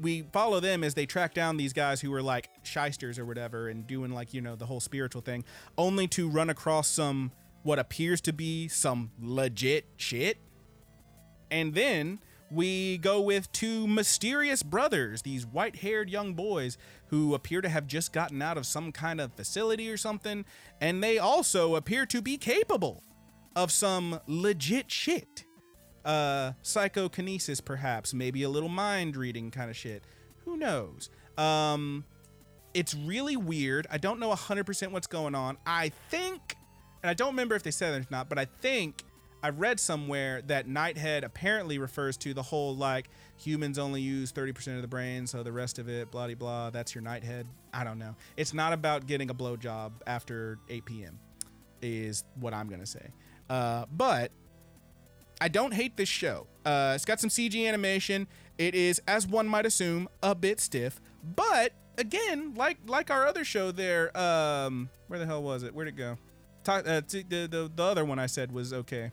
[0.01, 3.69] we follow them as they track down these guys who were like shysters or whatever
[3.69, 5.45] and doing like you know the whole spiritual thing,
[5.77, 7.33] only to run across some
[7.63, 10.39] what appears to be some legit shit.
[11.51, 12.19] And then
[12.51, 16.77] we go with two mysterious brothers, these white haired young boys
[17.07, 20.45] who appear to have just gotten out of some kind of facility or something.
[20.81, 23.03] And they also appear to be capable
[23.55, 25.45] of some legit shit
[26.05, 30.03] uh psychokinesis perhaps maybe a little mind reading kind of shit.
[30.45, 31.11] Who knows?
[31.39, 32.05] Um
[32.75, 33.87] it's really weird.
[33.91, 35.59] I don't know 100% what's going on.
[35.67, 36.57] I think
[37.03, 39.05] and i don't remember if they said it or not but i think
[39.45, 44.77] I've read somewhere that nighthead apparently refers to the whole like humans only use 30%
[44.77, 47.47] of the brain so the rest of it blah blah that's your nighthead.
[47.75, 48.15] I don't know.
[48.37, 51.19] It's not about getting a blowjob after 8 p.m
[51.81, 53.11] is what i'm gonna say.
[53.51, 54.31] Uh but
[55.43, 56.47] I don't hate this show.
[56.65, 58.29] Uh, it's got some CG animation.
[58.59, 61.01] It is, as one might assume, a bit stiff.
[61.35, 65.75] But again, like like our other show there, um, where the hell was it?
[65.75, 66.17] Where'd it go?
[66.63, 69.11] Ta- uh, t- the, the the other one I said was okay.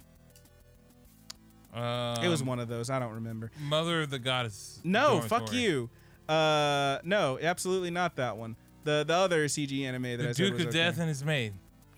[1.74, 2.90] Um, It was one of those.
[2.90, 3.52] I don't remember.
[3.60, 4.80] Mother of the Goddess.
[4.84, 5.90] No, fuck you.
[6.28, 8.56] Uh, no, absolutely not that one.
[8.84, 10.78] The the other CG anime that I The said Duke was of okay.
[10.78, 11.54] Death and his maid.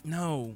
[0.06, 0.56] No.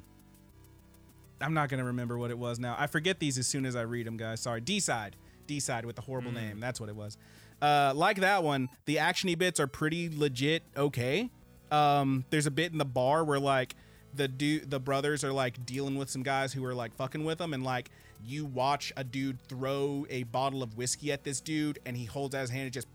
[1.40, 2.76] I'm not gonna remember what it was now.
[2.78, 4.40] I forget these as soon as I read them, guys.
[4.40, 4.60] Sorry.
[4.60, 5.16] D side.
[5.46, 6.60] D side with the horrible name.
[6.60, 7.16] That's what it was.
[7.62, 10.62] Uh, like that one, the actiony bits are pretty legit.
[10.76, 11.30] Okay.
[11.70, 13.74] Um, there's a bit in the bar where like
[14.14, 17.38] the dude, the brothers are like dealing with some guys who are like fucking with
[17.38, 17.90] them, and like
[18.24, 22.34] you watch a dude throw a bottle of whiskey at this dude, and he holds
[22.34, 22.86] out his hand and just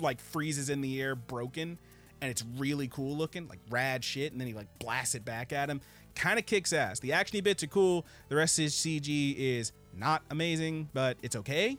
[0.00, 1.78] like freezes in the air, broken
[2.24, 5.52] and it's really cool looking, like rad shit, and then he like blasts it back
[5.52, 5.82] at him.
[6.14, 7.00] Kind of kicks ass.
[7.00, 8.06] The actiony bits are cool.
[8.28, 11.78] The rest of his CG is not amazing, but it's okay.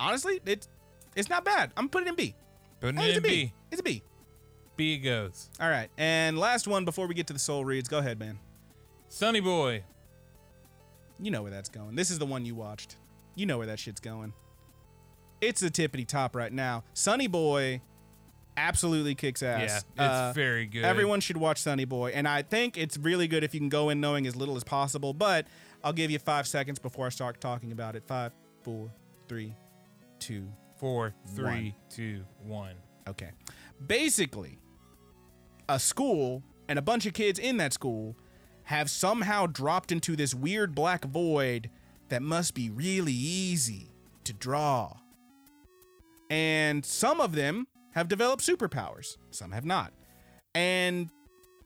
[0.00, 0.68] Honestly, it's
[1.14, 1.72] it's not bad.
[1.76, 2.34] I'm putting it in B.
[2.80, 3.44] Putting Hey, it it's in a B.
[3.44, 3.52] B.
[3.70, 4.02] It's a B.
[4.76, 5.48] B it goes.
[5.60, 7.88] All right, and last one before we get to the soul reads.
[7.88, 8.38] Go ahead, man.
[9.08, 9.84] Sonny Boy.
[11.20, 11.94] You know where that's going.
[11.94, 12.96] This is the one you watched.
[13.36, 14.32] You know where that shit's going.
[15.40, 16.82] It's the tippity top right now.
[16.94, 17.80] Sonny Boy
[18.56, 19.60] absolutely kicks ass.
[19.60, 20.84] Yeah, it's Uh, very good.
[20.84, 23.88] Everyone should watch Sonny Boy, and I think it's really good if you can go
[23.90, 25.12] in knowing as little as possible.
[25.14, 25.46] But
[25.84, 28.04] I'll give you five seconds before I start talking about it.
[28.06, 28.32] Five,
[28.62, 28.90] four,
[29.28, 29.54] three,
[30.18, 30.48] two.
[30.76, 32.74] Four, three, two, one.
[33.08, 33.30] Okay.
[33.86, 34.58] Basically,
[35.68, 38.16] a school and a bunch of kids in that school
[38.64, 41.70] have somehow dropped into this weird black void
[42.08, 43.92] that must be really easy
[44.24, 44.96] to draw.
[46.30, 49.92] And some of them have developed superpowers, some have not.
[50.54, 51.10] And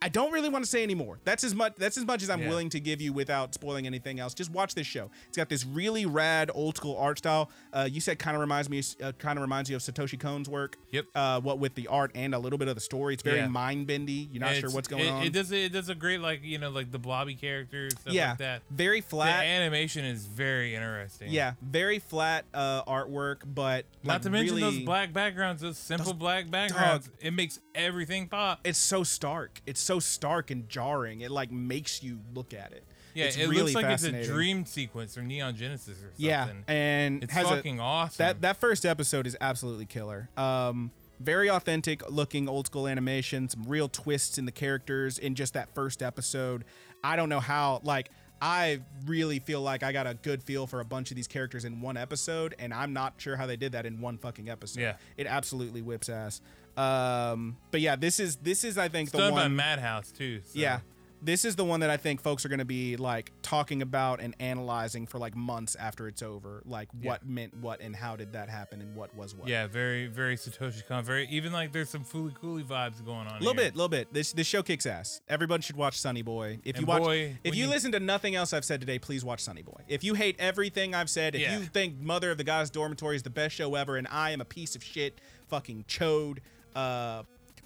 [0.02, 1.18] I don't really want to say anymore.
[1.24, 2.48] That's as much that's as much as I'm Yeah.
[2.48, 4.34] willing to give you without spoiling anything else.
[4.34, 5.10] Just watch this show.
[5.28, 7.50] It's got this really rad old school art style.
[7.72, 10.48] Uh, you said kind of reminds me, uh, kind of reminds you of Satoshi Kon's
[10.48, 10.76] work.
[10.92, 11.06] Yep.
[11.14, 13.14] Uh, what with the art and a little bit of the story.
[13.14, 13.48] It's very Yeah.
[13.48, 14.28] mind bendy.
[14.32, 15.22] You're not sure what's going it, on.
[15.22, 18.30] It does it does a great like you know like the blobby characters stuff yeah,
[18.30, 18.62] like that.
[18.70, 19.40] very flat.
[19.40, 21.30] The animation is very interesting.
[21.30, 25.78] yeah, very flat uh, artwork, but Not like, to mention really, those black backgrounds, those
[25.78, 27.08] simple black backgrounds.
[27.20, 28.60] It makes everything pop.
[28.64, 29.60] It's so stark.
[29.66, 31.20] It's so stark and jarring.
[31.20, 32.84] It like makes you look at it.
[33.14, 36.14] yeah, it's it really looks like it's a dream sequence or Neon Genesis or something.
[36.18, 38.16] Yeah, and it's has a- fucking awesome.
[38.18, 40.28] That that first episode is absolutely killer.
[40.36, 45.54] Um, very authentic looking old school animation, some real twists in the characters in just
[45.54, 46.64] that first episode.
[47.02, 48.10] I don't know how like
[48.42, 51.64] I really feel like I got a good feel for a bunch of these characters
[51.64, 54.80] in one episode, and I'm not sure how they did that in one fucking episode.
[54.80, 54.96] Yeah.
[55.16, 56.42] it absolutely whips ass.
[56.76, 59.56] Um, but yeah, this is this is I think it's the done by one.
[59.56, 60.40] Madhouse too.
[60.42, 60.80] so- Yeah.
[61.22, 64.20] This is the one that I think folks are going to be like talking about
[64.20, 66.62] and analyzing for like months after it's over.
[66.66, 69.48] Like what meant what and how did that happen and what was what.
[69.48, 71.02] Yeah, very, very Satoshi Kon.
[71.04, 73.36] Very, even like there's some Fooly Cooly vibes going on.
[73.36, 74.12] A little bit, a little bit.
[74.12, 75.22] This this show kicks ass.
[75.26, 76.58] Everyone should watch Sonny Boy.
[76.64, 78.98] If you watch, boy, if when you, you- listen to nothing else I've said today,
[78.98, 79.80] please watch Sonny Boy.
[79.88, 81.58] If you hate everything I've said, if Yeah.
[81.58, 84.42] you think Mother of the Gods Dormitory is the best show ever, and I am
[84.42, 85.18] a piece of shit,
[85.48, 86.38] fucking chode,
[86.76, 87.22] uh,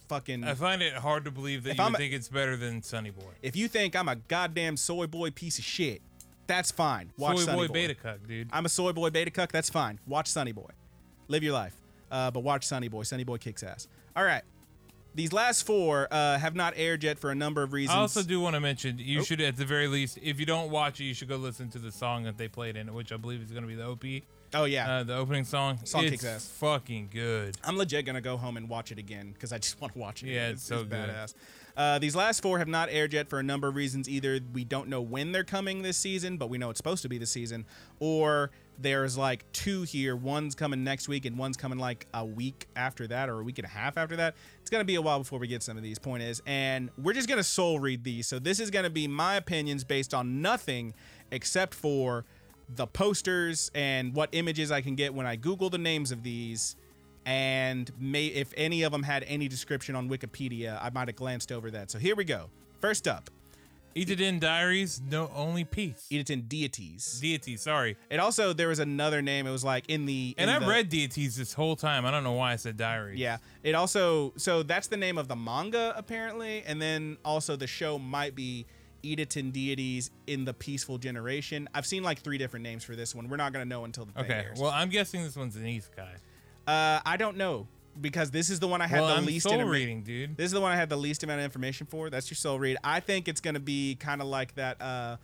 [0.08, 0.44] fucking.
[0.44, 2.56] I find it hard to believe that If you I'm would a- think it's better
[2.56, 3.32] than Sonny Boy.
[3.42, 6.00] if you think I'm a goddamn soy boy piece of shit,
[6.46, 7.12] that's fine.
[7.16, 7.72] Watch Soy Sonny Boy Boy.
[7.74, 8.48] Beta Cuck, dude.
[8.52, 9.52] I'm a soy boy beta cuck.
[9.52, 10.00] That's fine.
[10.06, 10.70] Watch Sonny Boy.
[11.28, 11.74] Live your life.
[12.10, 13.04] Uh, but watch Sonny Boy.
[13.04, 13.86] Sonny Boy kicks ass.
[14.16, 14.42] All right.
[15.14, 17.96] These last four uh, have not aired yet for a number of reasons.
[17.96, 20.70] I also do want to mention you should, at the very least, if you don't
[20.70, 23.10] watch it, you should go listen to the song that they played in it, which
[23.12, 24.04] I believe is going to be the OP,
[24.54, 24.90] oh yeah.
[24.90, 25.78] uh, the opening song.
[25.84, 26.48] Song it's kicks ass.
[26.48, 27.56] fucking good.
[27.64, 30.22] I'm legit gonna go home and watch it again because I just want to watch
[30.22, 30.28] it.
[30.28, 30.52] Yeah, again.
[30.52, 30.90] it's so good.
[30.90, 31.34] badass.
[31.76, 34.08] Uh, these last four have not aired yet for a number of reasons.
[34.08, 37.08] Either we don't know when they're coming this season, but we know it's supposed to
[37.08, 37.64] be this season,
[38.00, 40.16] or there's like two here.
[40.16, 43.58] One's coming next week, and one's coming like a week after that, or a week
[43.58, 44.34] and a half after that.
[44.60, 45.98] It's gonna be a while before we get some of these.
[45.98, 48.26] Point is, and we're just gonna soul read these.
[48.26, 50.92] So this is gonna be my opinions based on nothing
[51.30, 52.24] except for
[52.76, 56.76] the posters and what images I can get when I Google the names of these
[57.26, 61.52] and may if any of them had any description on Wikipedia, I might have glanced
[61.52, 61.90] over that.
[61.90, 62.48] So here we go.
[62.80, 63.28] First up,
[63.94, 66.06] Idaten Diaries, no only peace.
[66.10, 67.20] Idaten Deities.
[67.20, 67.96] Deities, sorry.
[68.08, 69.46] It also there was another name.
[69.46, 72.06] It was like in the And I've the- read deities this whole time.
[72.06, 73.18] I don't know why I said diaries.
[73.18, 73.38] Yeah.
[73.64, 77.98] It also so that's the name of the manga apparently, and then also the show
[77.98, 78.64] might be
[79.02, 81.68] Idaten Deities in the Peaceful Generation.
[81.74, 83.28] I've seen like three different names for this one.
[83.28, 84.32] We're not gonna know until the Okay.
[84.46, 84.58] airs.
[84.60, 86.16] Well, I'm guessing this one's an isekai.
[86.66, 87.66] uh, I don't know
[88.00, 90.36] because this is the one I had well, the I'm least soul reading, dude.
[90.36, 92.08] This is the one I had the least amount of information for.
[92.10, 92.76] That's your soul read.
[92.84, 94.80] I think it's gonna be kind of like that.
[94.80, 95.16] Uh,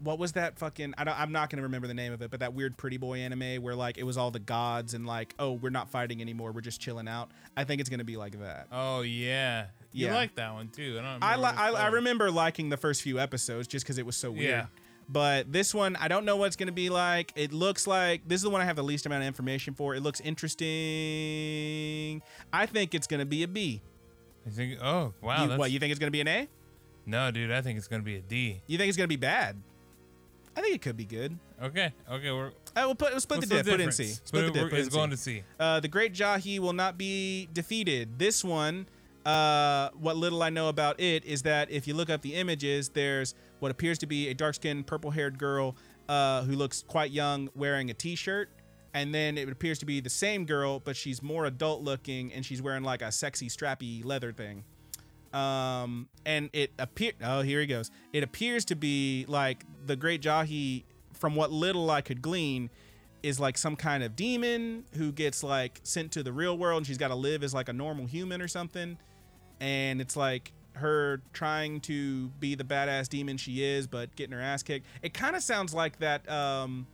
[0.00, 0.94] what was that fucking?
[0.98, 3.18] I don't, I'm not gonna remember the name of it, but that weird pretty boy
[3.18, 6.52] anime where like it was all the gods and like, oh, we're not fighting anymore,
[6.52, 7.30] we're just chilling out.
[7.56, 8.66] I think it's gonna be like that.
[8.70, 10.14] Oh yeah, you Yeah.
[10.14, 10.98] like that one too.
[10.98, 11.22] I don't.
[11.22, 14.16] I, remember li- I I remember liking the first few episodes just because it was
[14.16, 14.50] so weird.
[14.50, 14.66] Yeah.
[15.08, 17.32] But this one, I don't know what it's gonna be like.
[17.36, 19.94] It looks like this is the one I have the least amount of information for.
[19.94, 22.22] It looks interesting.
[22.52, 23.82] I think it's gonna be a B.
[24.46, 24.78] You think?
[24.82, 25.44] Oh wow.
[25.50, 26.48] you, what you think it's gonna be an A?
[27.06, 27.50] no, dude.
[27.50, 28.60] I think it's gonna be a D.
[28.66, 29.56] You think it's gonna be bad?
[30.56, 31.36] I think it could be good.
[31.62, 31.92] Okay.
[32.10, 32.30] Okay.
[32.30, 32.52] We're Uh,
[32.86, 33.66] we'll put we'll split the diff.
[33.66, 33.92] Put it in?
[33.92, 34.04] C.
[34.04, 34.62] Split the Put it- diff.
[34.72, 34.98] we're- in It's C.
[34.98, 35.42] going to C.
[35.58, 38.18] Uh, the Great Jahy will not be defeated.
[38.18, 38.86] This one,
[39.24, 42.90] uh, what little I know about it is that if you look up the images,
[42.90, 45.76] there's what appears to be a dark-skinned, purple-haired girl
[46.08, 48.50] uh, who looks quite young wearing a T-shirt,
[48.92, 52.60] and then it appears to be the same girl, but she's more adult-looking and she's
[52.60, 54.64] wearing like a sexy, strappy leather thing.
[55.32, 57.12] Um, and it appear.
[57.22, 57.90] Oh, here he goes.
[58.12, 62.70] It appears to be like the Great Jahy, from what little I could glean,
[63.24, 66.86] is like some kind of demon who gets like sent to the real world, and
[66.86, 68.96] she's got to live as like a normal human or something.
[69.60, 74.40] And it's like her trying to be the badass demon she is, but getting her
[74.42, 74.86] ass kicked.
[75.02, 76.28] It kind of sounds like that.
[76.28, 76.86] Um,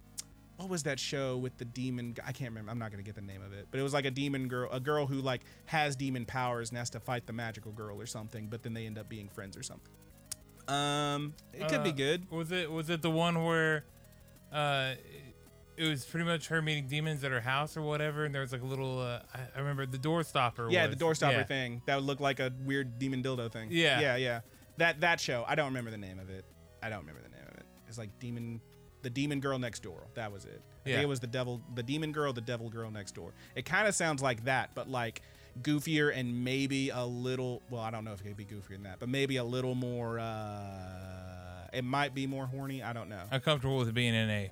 [0.56, 2.14] what was that show with the demon?
[2.26, 2.70] I can't remember.
[2.70, 4.70] I'm not gonna get the name of it, but it was like a demon girl,
[4.70, 8.04] a girl who like has demon powers and has to fight the magical girl or
[8.04, 8.46] something.
[8.48, 9.92] But then they end up being friends or something.
[10.68, 12.30] Um, it could be Uh, good.
[12.30, 12.70] Was it?
[12.70, 13.84] Was it the one where,
[14.52, 14.94] uh,
[15.80, 18.52] it was pretty much her meeting demons at her house or whatever, and there was
[18.52, 19.00] like a little.
[19.00, 19.20] Uh,
[19.54, 20.68] I, remember the door stopper.
[20.70, 20.90] Yeah, was.
[20.90, 21.44] the door stopper Yeah.
[21.44, 23.68] thing that would look like a weird demon dildo thing.
[23.72, 24.00] Yeah.
[24.00, 24.40] yeah, yeah.
[24.76, 25.44] That that show.
[25.48, 26.44] I don't remember the name of it.
[26.82, 27.66] I don't remember the name of it.
[27.88, 28.60] It's like demon,
[29.02, 30.06] the demon girl next door.
[30.14, 30.62] That was it.
[30.86, 30.94] I Yeah.
[30.96, 33.32] think it was the devil, the demon girl, the devil girl next door.
[33.54, 35.22] It kind of sounds like that, but like
[35.62, 37.62] goofier and maybe a little.
[37.70, 39.74] Well, I don't know if it could be goofier than that, but maybe a little
[39.74, 40.18] more.
[40.18, 42.82] uh It might be more horny.
[42.82, 43.22] I don't know.
[43.30, 44.50] I'm comfortable with being in A.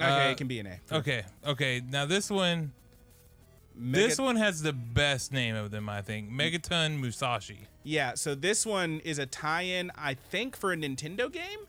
[0.00, 0.80] Okay, Uh, it can be an A.
[0.92, 1.24] Okay.
[1.46, 1.80] Okay.
[1.88, 2.72] Now this one.
[3.74, 6.30] Mega- This one has the best name of them, I think.
[6.30, 7.68] Megaton Musashi.
[7.84, 11.60] Yeah, so this one is a tie-in, I think, for a Nintendo game.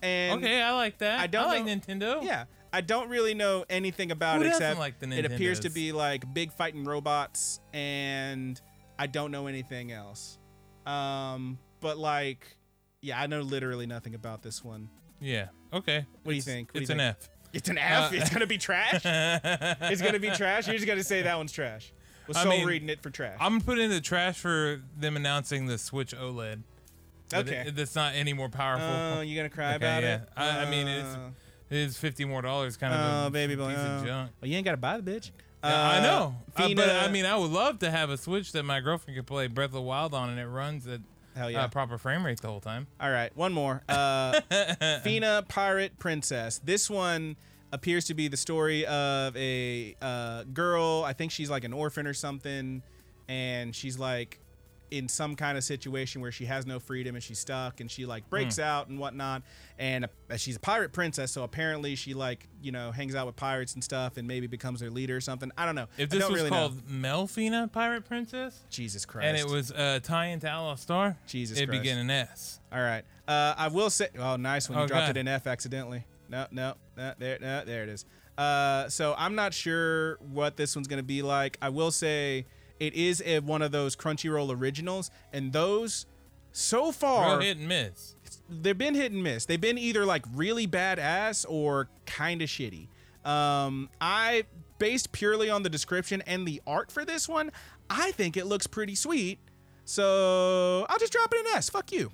[0.00, 1.20] And okay, I like that.
[1.20, 2.24] I don't like know- Nintendo.
[2.24, 5.70] Yeah, I don't really know anything about Who it except like the it appears to
[5.70, 8.58] be like big fighting robots, and
[8.98, 10.38] I don't know anything else.
[10.86, 12.56] Um, but like,
[13.02, 14.88] yeah, I know literally nothing about this one.
[15.20, 15.48] Yeah.
[15.72, 16.06] Okay.
[16.22, 16.72] What do you think?
[16.72, 17.16] What It's an think?
[17.20, 17.28] F.
[17.52, 18.12] It's an F.
[18.12, 19.02] Uh, it's gonna be trash.
[19.04, 20.66] it's gonna be trash.
[20.66, 21.92] You're just gonna say that one's trash.
[22.28, 23.36] Was I so mean, reading it for trash.
[23.40, 26.62] I'm putting in the trash for them announcing the Switch OLED.
[27.34, 27.64] Okay.
[27.68, 28.86] it- that's not any more powerful.
[29.18, 30.14] Oh, you gonna cry Okay, about yeah.
[30.16, 30.28] it?
[30.36, 31.30] I- I mean, it's- Uh,
[31.70, 34.06] it is fifty more dollars, kind of Oh, a baby piece of oh.
[34.06, 34.32] junk.
[34.40, 35.30] Well, you ain't gotta buy the bitch.
[35.64, 38.52] Yeah, I Uh, know, Uh, but I mean, I would love to have a Switch
[38.52, 41.00] that my girlfriend could play Breath of the Wild on, and it runs at
[41.34, 41.64] hell yeah.
[41.64, 42.86] uh, proper frame rate the whole time.
[43.00, 43.82] All right, one more.
[43.88, 44.32] Uh,
[45.04, 46.60] Fena Pirate Princess.
[46.64, 47.36] This one
[47.72, 51.04] appears to be the story of a uh, girl.
[51.06, 52.82] I think she's like an orphan or something,
[53.28, 54.38] and she's like
[54.92, 58.06] in some kind of situation where she has no freedom and she's stuck, and she
[58.06, 58.62] like breaks Hmm.
[58.62, 59.42] out and whatnot.
[59.78, 63.36] And uh, she's a pirate princess, so apparently she like you know hangs out with
[63.36, 65.50] pirates and stuff, and maybe becomes their leader or something.
[65.56, 65.86] I don't know.
[65.98, 66.56] If this was really know.
[66.56, 71.56] called Melfina Pirate Princess, Jesus Christ, and it was uh, tie into Outlaw Star, Jesus
[71.56, 71.82] it'd Christ.
[71.82, 72.60] begin an S.
[72.72, 73.04] All right.
[73.26, 74.08] Uh, I will say.
[74.18, 75.16] Oh, nice when You Oh, dropped God.
[75.16, 76.04] it in F accidentally.
[76.28, 78.04] No, no, no there, no, there it is.
[78.38, 81.58] Uh, so I'm not sure what this one's gonna be like.
[81.60, 82.46] I will say
[82.82, 86.06] it is a, one of those Crunchyroll originals, and those
[86.52, 88.14] so far Real hit and miss.
[88.50, 89.46] they've been hit and miss.
[89.46, 92.88] They've been either like really badass or kind of shitty.
[93.24, 94.44] Um, I
[94.78, 97.52] based purely on the description and the art for this one,
[97.88, 99.38] I think it looks pretty sweet.
[99.84, 101.70] So I'll just drop it in S.
[101.70, 102.10] Fuck you.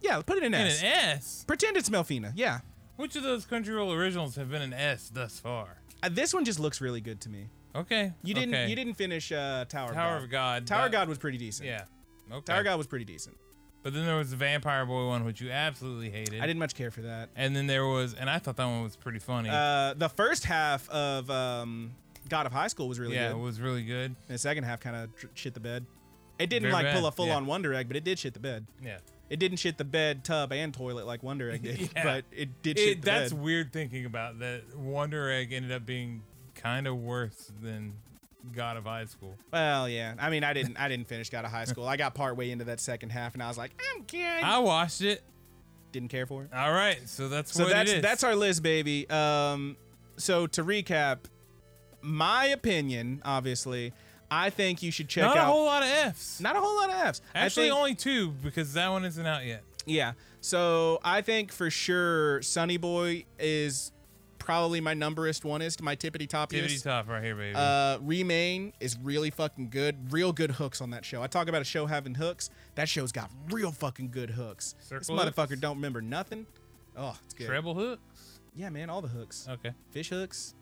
[0.00, 0.80] Yeah, put it in And S.
[0.82, 1.44] an S.
[1.46, 2.32] Pretend it's Melfina.
[2.34, 2.60] Yeah.
[2.96, 5.78] Which of those Crunchyroll originals have been an S thus far?
[6.02, 7.48] Uh, this one just looks really good to me.
[7.74, 8.12] Okay.
[8.22, 8.54] You didn't.
[8.54, 8.68] okay.
[8.68, 9.92] You didn't finish uh, Tower.
[9.92, 10.22] Tower God.
[10.24, 10.66] of God.
[10.66, 11.68] Tower that- God was pretty decent.
[11.68, 11.84] Yeah.
[12.30, 12.52] Okay.
[12.52, 13.36] Tower God was pretty decent.
[13.82, 16.40] But then there was the Vampire Boy one, which you absolutely hated.
[16.40, 17.30] I didn't much care for that.
[17.34, 19.48] And then there was, and I thought that one was pretty funny.
[19.50, 21.90] Uh, the first half of um,
[22.28, 23.20] God of High School was really good.
[23.20, 23.38] yeah, good.
[23.38, 24.10] it was really good.
[24.28, 25.84] And the second half kind of tr- shit the bed.
[26.38, 27.46] It didn't Very like pull a full on.
[27.46, 28.66] Wonder Egg, but it did shit the bed.
[28.84, 28.98] Yeah.
[29.28, 32.04] It didn't shit the bed, tub, and toilet like Wonder Egg did, Yeah.
[32.04, 33.42] but it did shit It, the that's bed.
[33.42, 34.62] weird thinking about that.
[34.76, 36.22] Wonder Egg ended up being
[36.62, 37.94] kind of worse than
[38.54, 39.34] God of High School.
[39.52, 40.14] Well, yeah.
[40.18, 40.76] I mean, I didn't.
[40.76, 41.86] I didn't finish God of High School.
[41.86, 44.20] I got part way into that second half, and I was like, I'm good.
[44.42, 45.22] I watched it.
[45.92, 46.50] didn't care for it.
[46.54, 48.02] All right, so that's So what that's it is.
[48.02, 49.08] that's our list, baby.
[49.10, 49.76] Um,
[50.16, 51.18] so to recap,
[52.00, 53.92] my opinion, obviously,
[54.30, 56.40] I think you should check not a whole lot of Fs.
[56.40, 57.20] not a whole lot of Fs.
[57.34, 59.62] Actually, think- only two because that one isn't out yet.
[59.86, 60.12] Yeah.
[60.40, 63.91] So I think for sure Sunny Boy is
[64.44, 66.82] probably my numberist oneist, my tippity Tippity toppiest.
[66.84, 67.54] top right here, baby.
[67.54, 70.12] Uh, Remain is really fucking good.
[70.12, 71.22] Real good hooks on that show.
[71.22, 72.50] I talk about a show having hooks.
[72.74, 74.74] That show's got real fucking good hooks.
[74.90, 75.60] this motherfucker hooks?
[75.60, 76.46] don't remember nothing.
[76.96, 77.46] Oh, it's good.
[77.46, 78.40] Treble hooks.
[78.54, 79.46] Yeah, man, all the hooks.
[79.48, 79.72] Okay.
[79.90, 80.54] Fish hooks.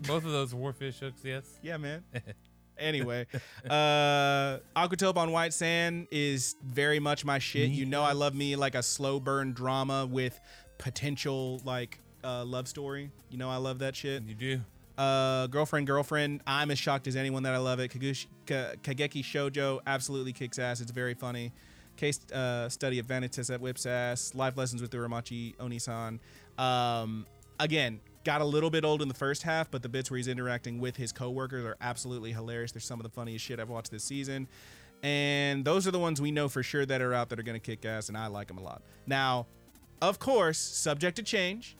[0.00, 1.20] Both of those were fish hooks.
[1.24, 1.58] Yes.
[1.62, 2.02] Yeah, man.
[2.78, 3.26] anyway,
[3.68, 7.68] uh, Aquatope on White Sand is very much my shit.
[7.68, 10.40] You know, I love me like a slow burn drama with
[10.80, 13.10] potential like uh, love story.
[13.30, 14.24] You know, I love that shit.
[14.24, 14.60] You do.
[14.98, 16.42] Uh, girlfriend, girlfriend.
[16.46, 17.90] I'm as shocked as anyone that I love it.
[17.90, 20.80] Kagushi, Ka- Kageki Shoujo absolutely kicks ass.
[20.80, 21.52] It's very funny.
[21.96, 24.34] Case uh, study of Vanitas at whips ass.
[24.34, 26.18] Life lessons with Uramachi Onisan.
[26.62, 27.26] Um,
[27.58, 30.28] again, got a little bit old in the first half, but the bits where he's
[30.28, 32.72] interacting with his coworkers are absolutely hilarious.
[32.72, 34.48] They're some of the funniest shit I've watched this season.
[35.02, 37.58] And those are the ones we know for sure that are out that are going
[37.58, 38.82] to kick ass, and I like them a lot.
[39.06, 39.46] Now,
[40.02, 41.76] of course, subject to change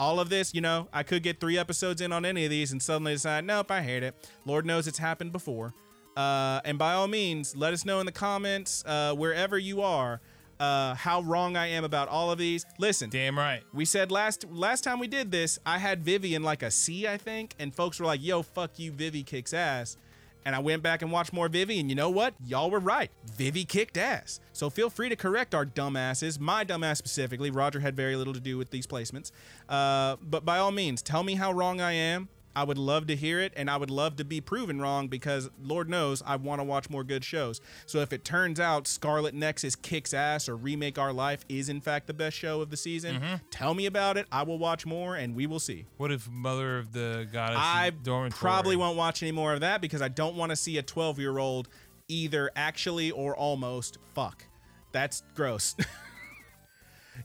[0.00, 2.72] all of this, you know, I could get three episodes in on any of these
[2.72, 4.30] and suddenly decide, nope, I hate it.
[4.46, 5.74] Lord knows it's happened before.
[6.16, 10.22] Uh, and by all means, let us know in the comments, uh, wherever you are,
[10.58, 12.64] uh, how wrong I am about all of these.
[12.78, 13.62] Listen, Damn right.
[13.74, 17.16] we said last last time we did this, I had Vivian like a C, I
[17.16, 19.96] think, and folks were like, "Yo, fuck you, Vivy kicks ass."
[20.44, 22.34] And I went back and watched more Vivy, and you know what?
[22.44, 23.10] Y'all were right.
[23.36, 24.40] Vivy kicked ass.
[24.52, 26.40] So feel free to correct our dumbasses.
[26.40, 27.50] My dumbass specifically.
[27.50, 29.32] Roger had very little to do with these placements.
[29.68, 32.28] Uh, but by all means, tell me how wrong I am.
[32.54, 35.50] I would love to hear it, and I would love to be proven wrong because
[35.62, 37.60] Lord knows I want to watch more good shows.
[37.86, 41.80] So if it turns out Scarlet Nexus kicks ass or Remake Our Life is in
[41.80, 43.34] fact the best show of the season, mm-hmm.
[43.50, 44.26] tell me about it.
[44.32, 45.86] I will watch more, and we will see.
[45.96, 47.58] What if Mother of the Goddess?
[47.60, 47.92] I
[48.30, 51.18] probably won't watch any more of that because I don't want to see a 12
[51.18, 51.68] year old
[52.08, 54.44] either actually or almost fuck.
[54.92, 55.76] That's gross.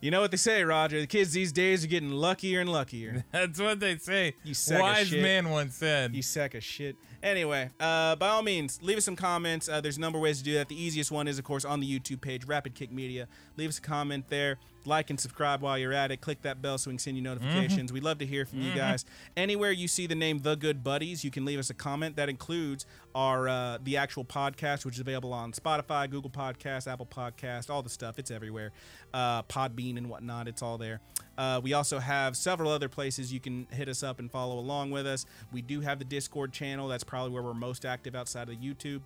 [0.01, 0.99] you know what they say, Roger?
[0.99, 3.25] The kids these days are getting luckier and luckier.
[3.31, 4.35] That's what they say.
[4.43, 6.15] You sack of Wise man once said.
[6.15, 6.95] You sack of shit.
[7.21, 9.67] Anyway, uh, by all means, leave us some comments.
[9.67, 10.69] Uh, there's a number of ways to do that.
[10.69, 13.27] The easiest one is, of course, on the YouTube page, Rapid Kick Media.
[13.57, 14.59] Leave us a comment there.
[14.86, 16.21] Like and subscribe while you're at it.
[16.21, 17.91] Click that bell so we can send you notifications.
[17.91, 19.05] We'd love to hear from you guys.
[19.36, 22.15] Anywhere you see the name The Good Buddies, you can leave us a comment.
[22.15, 27.05] That includes our uh, the actual podcast, which is available on Spotify, Google Podcasts, Apple
[27.05, 28.19] Podcasts, all the stuff.
[28.19, 28.71] It's everywhere.
[29.13, 30.47] Uh, Podbean and whatnot.
[30.47, 31.01] It's all there.
[31.38, 34.91] Uh, we also have several other places you can hit us up and follow along
[34.91, 35.25] with us.
[35.51, 36.88] We do have the Discord channel.
[36.88, 39.01] That's probably where we're most active outside of YouTube.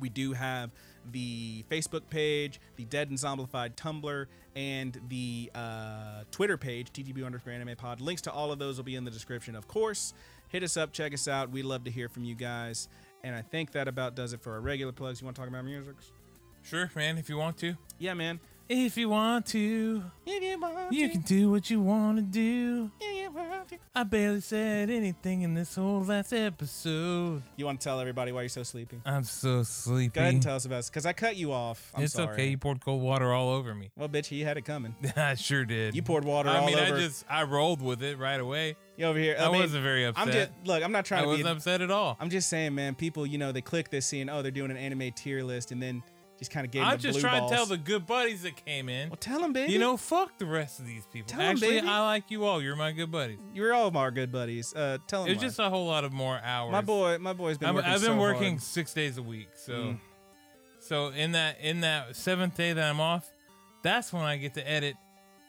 [0.00, 0.70] We do have
[1.12, 4.26] the Facebook page, the Dead and Zombified Tumblr,
[4.56, 8.00] and the uh, Twitter page, TTB underscore anime pod.
[8.00, 10.14] Links to all of those will be in the description, of course.
[10.48, 11.50] Hit us up, check us out.
[11.50, 12.88] We love to hear from you guys.
[13.22, 15.20] And I think that about does it for our regular plugs.
[15.20, 15.94] You want to talk about music?
[16.62, 17.18] Sure, man.
[17.18, 17.74] If you want to.
[17.98, 18.40] Yeah, man.
[18.66, 22.22] If you want to, If you want you to, can do what you want to
[22.22, 22.90] do.
[22.98, 23.76] if you want to.
[23.94, 27.42] I barely said anything in this whole last episode.
[27.56, 29.02] You want to tell everybody why you're so sleepy?
[29.04, 30.14] I'm so sleepy.
[30.14, 31.92] Go ahead and tell us about it, because I cut you off.
[31.94, 32.32] I'm it's sorry.
[32.32, 32.46] okay.
[32.48, 33.90] You poured cold water all over me.
[33.96, 34.94] Well, bitch, you had it coming.
[35.16, 35.94] I sure did.
[35.94, 36.74] You poured water over me.
[36.74, 36.96] I all mean, over.
[36.96, 38.76] I just I rolled with it right away.
[38.96, 39.36] you over here.
[39.38, 40.26] I, I, mean, wasn't very upset.
[40.26, 40.82] I'm just look.
[40.82, 41.42] I'm not I trying to be.
[41.42, 42.16] wasn't upset at all.
[42.18, 42.94] I'm just saying, man.
[42.94, 45.82] People, you know, they click this, seeing, oh, they're doing an anime tier list, and
[45.82, 46.02] then
[46.38, 46.82] just kind of gave.
[46.82, 47.50] I'm them just trying balls.
[47.52, 49.08] to tell the good buddies that came in.
[49.10, 49.72] Well, tell them, baby.
[49.72, 51.28] You know, fuck the rest of these people.
[51.28, 51.86] Tell Actually, baby.
[51.88, 52.60] I like you all.
[52.60, 53.38] You're my good buddies.
[53.54, 54.74] you're all of our good buddies.
[54.74, 55.32] Uh, tell them.
[55.32, 56.72] It's just a whole lot of more hours.
[56.72, 57.18] my boy.
[57.18, 57.90] My boy's been working.
[57.90, 58.62] I've been so working hard.
[58.62, 60.00] six days a week, so Mm.
[60.80, 63.28] so in that in that seventh day that I'm off,
[63.82, 64.96] that's when I get to edit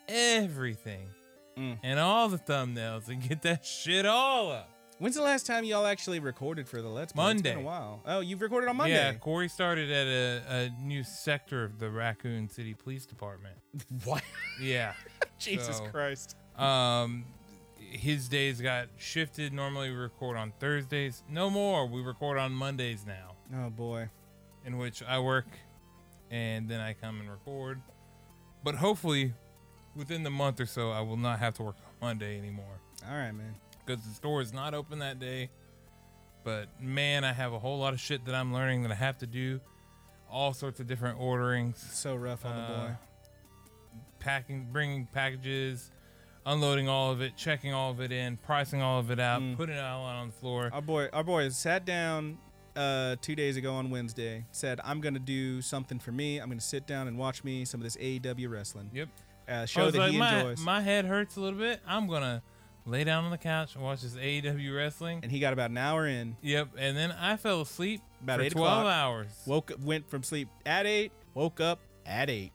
[0.08, 1.10] everything
[1.58, 1.80] Mm.
[1.84, 4.70] and all the thumbnails and get that shit all up.
[4.98, 7.32] When's the last time y'all actually recorded for the Let's Play?
[7.32, 7.62] It's been Monday.
[7.62, 8.02] a while.
[8.06, 8.94] Oh, you've recorded on Monday.
[8.96, 13.56] Yeah, Corey started at a, a new sector of the Raccoon City Police Department.
[14.06, 14.24] What?
[14.62, 14.94] Yeah.
[15.40, 16.38] Jesus So- Christ.
[16.58, 17.26] Um,
[17.78, 19.52] his days got shifted.
[19.52, 21.24] Normally we record on Thursdays.
[21.30, 21.86] No more.
[21.86, 24.10] We record on Mondays now, Oh boy.
[24.66, 25.48] in which I work
[26.32, 27.82] and then I come and record.
[28.64, 29.34] But hopefully,
[29.96, 33.16] within the month or so, I will not have to work on Monday anymore All
[33.16, 33.56] right, man.
[33.86, 35.50] Because the store is not open that day.
[36.44, 39.18] But man, I have a whole lot of shit that I'm learning that I have
[39.20, 39.60] to do.
[40.30, 41.84] All sorts of different orderings.
[41.94, 42.96] So rough on the Uh, boy.
[44.20, 45.92] packing, bringing packages,
[46.46, 49.56] unloading all of it, checking all of it in, pricing all of it out, Mm.
[49.56, 50.70] putting it all out on the floor.
[50.74, 52.38] Our boy, our boy sat down
[52.76, 54.44] uh, two days ago on Wednesday.
[54.52, 56.40] Said, "I'm gonna do something for me.
[56.40, 58.90] I'm gonna sit down and watch me some of this AEW wrestling.
[58.94, 59.10] Yep.
[59.48, 61.80] Uh, show that like, he my, enjoys." my head hurts a little bit.
[61.88, 62.44] I'm gonna
[62.86, 65.20] lay down on the couch and watch this AEW wrestling.
[65.24, 66.38] and he got about an hour in.
[66.42, 66.70] Yep.
[66.78, 68.94] And then I fell asleep About for 12 o'clock.
[68.94, 69.28] hours.
[69.46, 71.12] Woke, up, went from sleep at eight.
[71.34, 72.52] Woke up At eight.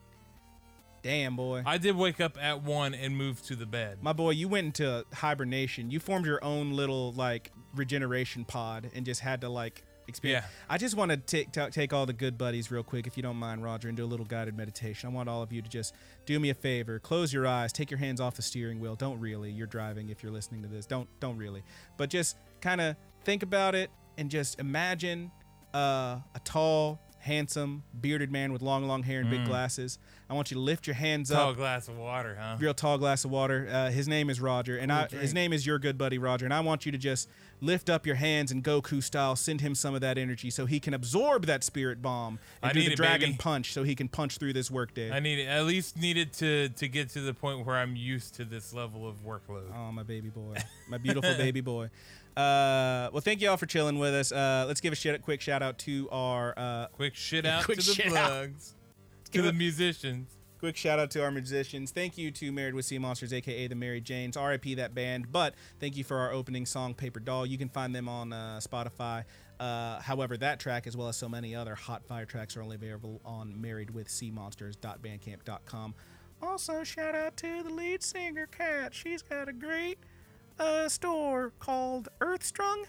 [1.03, 1.63] Damn, boy.
[1.65, 3.97] I did wake up at one and move to the bed.
[4.01, 5.89] My boy, you went into hibernation.
[5.89, 10.45] You formed your own little like regeneration pod and just had to like experience.
[10.45, 10.65] Yeah.
[10.69, 13.23] I just want to take ta- take all the good buddies real quick, if you
[13.23, 15.09] don't mind, Roger, and do a little guided meditation.
[15.09, 15.95] I want all of you to just
[16.25, 18.95] do me a favor, close your eyes, take your hands off the steering wheel.
[18.95, 19.51] Don't really.
[19.51, 20.85] You're driving if you're listening to this.
[20.85, 21.63] Don't don't really.
[21.97, 25.31] But just kind of think about it and just imagine
[25.73, 29.99] uh, a tall, handsome, bearded man with long, long hair and big glasses.
[30.29, 32.55] I want you to lift your hands up Tall glass of water, huh?
[32.59, 33.67] real tall glass of water.
[33.71, 36.45] Uh, his name is Roger, and I, his name is your good buddy Roger.
[36.45, 37.27] And I want you to just
[37.59, 40.79] lift up your hands and Goku style, send him some of that energy so he
[40.79, 43.37] can absorb that spirit bomb and I do need the it, dragon baby.
[43.39, 45.11] punch so he can punch through this workday.
[45.11, 48.35] I need it, at least needed to to get to the point where I'm used
[48.35, 49.71] to this level of workload.
[49.75, 50.55] Oh, my baby boy,
[50.89, 51.89] my beautiful baby boy.
[52.37, 54.31] Uh, well, thank you all for chilling with us.
[54.31, 57.79] Uh, let's give a shit, quick shout out to our uh, Quick shit out Quick
[57.79, 58.29] to the shit out.
[58.29, 58.75] plugs,
[59.25, 60.37] to give the it- musicians.
[60.59, 61.89] Quick shout out to our musicians.
[61.89, 64.37] Thank you to Married with Sea Monsters, aka the Mary Janes.
[64.37, 65.31] RIP that band.
[65.31, 67.47] But thank you for our opening song, Paper Doll.
[67.47, 69.23] You can find them on uh, Spotify.
[69.59, 72.75] Uh, however, that track, as well as so many other hot fire tracks, are only
[72.75, 75.95] available on marriedwithseamonsters.bandcamp.com.
[76.43, 78.93] Also, shout out to the lead singer, Kat.
[78.93, 79.97] She's got a great
[80.61, 82.85] uh, store called Earthstrung,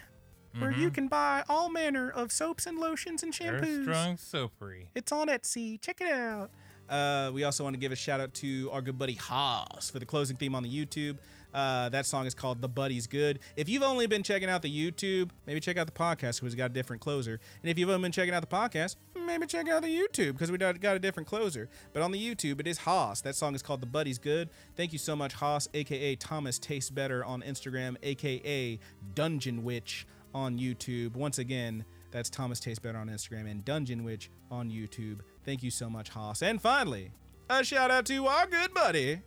[0.58, 3.88] where you can buy all manner of soaps and lotions and shampoos.
[3.88, 4.86] Earthstrong Soapery.
[4.94, 5.80] It's on Etsy.
[5.80, 6.50] Check it out.
[6.88, 9.98] Uh, we also want to give a shout out to our good buddy Haas for
[9.98, 11.16] the closing theme on the YouTube.
[11.53, 14.70] Uh, that song is called "The Buddy's Good." If you've only been checking out the
[14.70, 17.40] YouTube, maybe check out the podcast because we got a different closer.
[17.62, 18.96] And if you've only been checking out the podcast,
[19.26, 21.68] maybe check out the YouTube because we got a different closer.
[21.92, 23.20] But on the YouTube, it is Haas.
[23.22, 26.90] That song is called "The Buddy's Good." Thank you so much, Haas, aka Thomas Tastes
[26.90, 28.78] Better on Instagram, aka
[29.14, 31.14] Dungeon Witch on YouTube.
[31.14, 35.20] Once again, that's Thomas Tastes Better on Instagram and Dungeon Witch on YouTube.
[35.44, 36.42] Thank you so much, Haas.
[36.42, 37.11] And finally,
[37.50, 39.20] a shout out to our good buddy,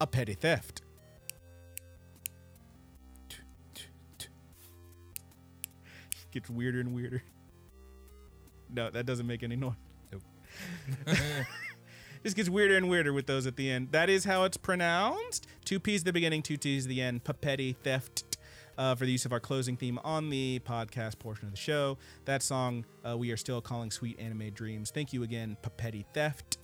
[0.00, 0.82] Papetti Theft.
[6.32, 7.22] Gets weirder and weirder.
[8.72, 9.74] No, that doesn't make any noise.
[10.12, 10.22] Nope.
[12.22, 13.92] Just gets weirder and weirder with those at the end.
[13.92, 15.46] That is how it's pronounced.
[15.64, 17.24] Two P's at the beginning, two T's at the end.
[17.24, 18.36] Papetti Theft
[18.76, 21.96] uh, for the use of our closing theme on the podcast portion of the show.
[22.26, 24.90] That song uh, we are still calling Sweet Anime Dreams.
[24.90, 26.58] Thank you again, Papetti Theft,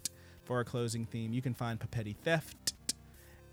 [0.45, 1.33] for our closing theme.
[1.33, 2.75] You can find Papetti Theft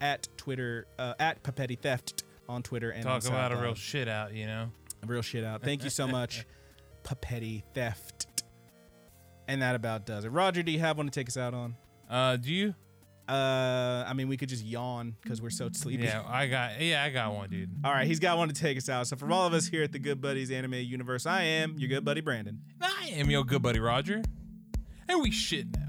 [0.01, 4.07] at Twitter, uh, at Papetti Theft on Twitter and on Talk about a real shit
[4.07, 4.69] out, you know.
[5.07, 5.61] Real shit out.
[5.61, 6.45] Thank you so much,
[7.03, 8.27] Papetti Theft.
[9.47, 10.29] And that about does it.
[10.29, 11.75] Roger, do you have one to take us out on?
[12.09, 12.75] Uh, do you?
[13.27, 16.03] Uh, I mean, we could just yawn because we're so sleepy.
[16.03, 16.81] Yeah, I got.
[16.81, 17.69] Yeah, I got one, dude.
[17.83, 19.07] All right, he's got one to take us out.
[19.07, 21.89] So, from all of us here at the Good Buddies Anime Universe, I am your
[21.89, 22.61] good buddy Brandon.
[22.81, 24.21] I am your good buddy Roger,
[25.07, 25.87] and we shit now.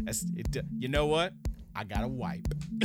[0.00, 1.32] That's, it, you know what?
[1.74, 2.48] I got a wipe.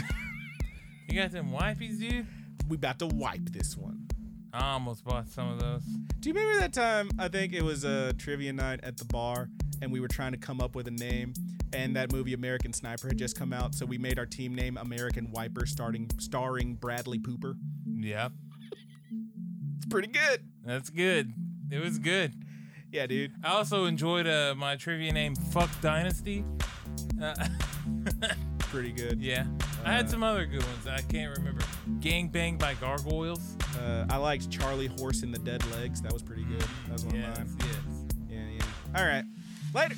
[1.10, 2.28] You got them wifeys, dude.
[2.68, 4.08] We about to wipe this one.
[4.54, 5.84] I almost bought some of those.
[6.20, 7.10] Do you remember that time?
[7.20, 9.50] I think it was a trivia night at the bar,
[9.82, 11.34] and we were trying to come up with a name,
[11.72, 14.78] and that movie American Sniper had just come out, so we made our team name
[14.78, 17.54] American Wiper, starting starring Bradley Pooper.
[18.00, 18.32] Yep,
[19.78, 20.42] It's pretty good.
[20.66, 21.32] that's good.
[21.72, 22.34] It was good.
[22.92, 23.34] Yeah, dude.
[23.44, 26.44] I also enjoyed uh, my trivia name, Fuck Dynasty.
[27.22, 27.36] Uh,
[28.60, 29.22] Pretty good.
[29.22, 29.46] yeah,
[29.86, 30.88] I had some other good ones.
[30.88, 31.62] I can't remember.
[32.00, 33.56] Gang Bang by Gargoyles.
[33.80, 36.02] Uh, I liked Charlie Horse in the Dead Legs.
[36.02, 36.62] That was pretty good.
[36.88, 37.70] That was one Yes, of mine.
[37.70, 38.16] yes.
[38.30, 38.40] Yeah,
[38.94, 39.00] yeah.
[39.00, 39.24] All right.
[39.74, 39.96] Later.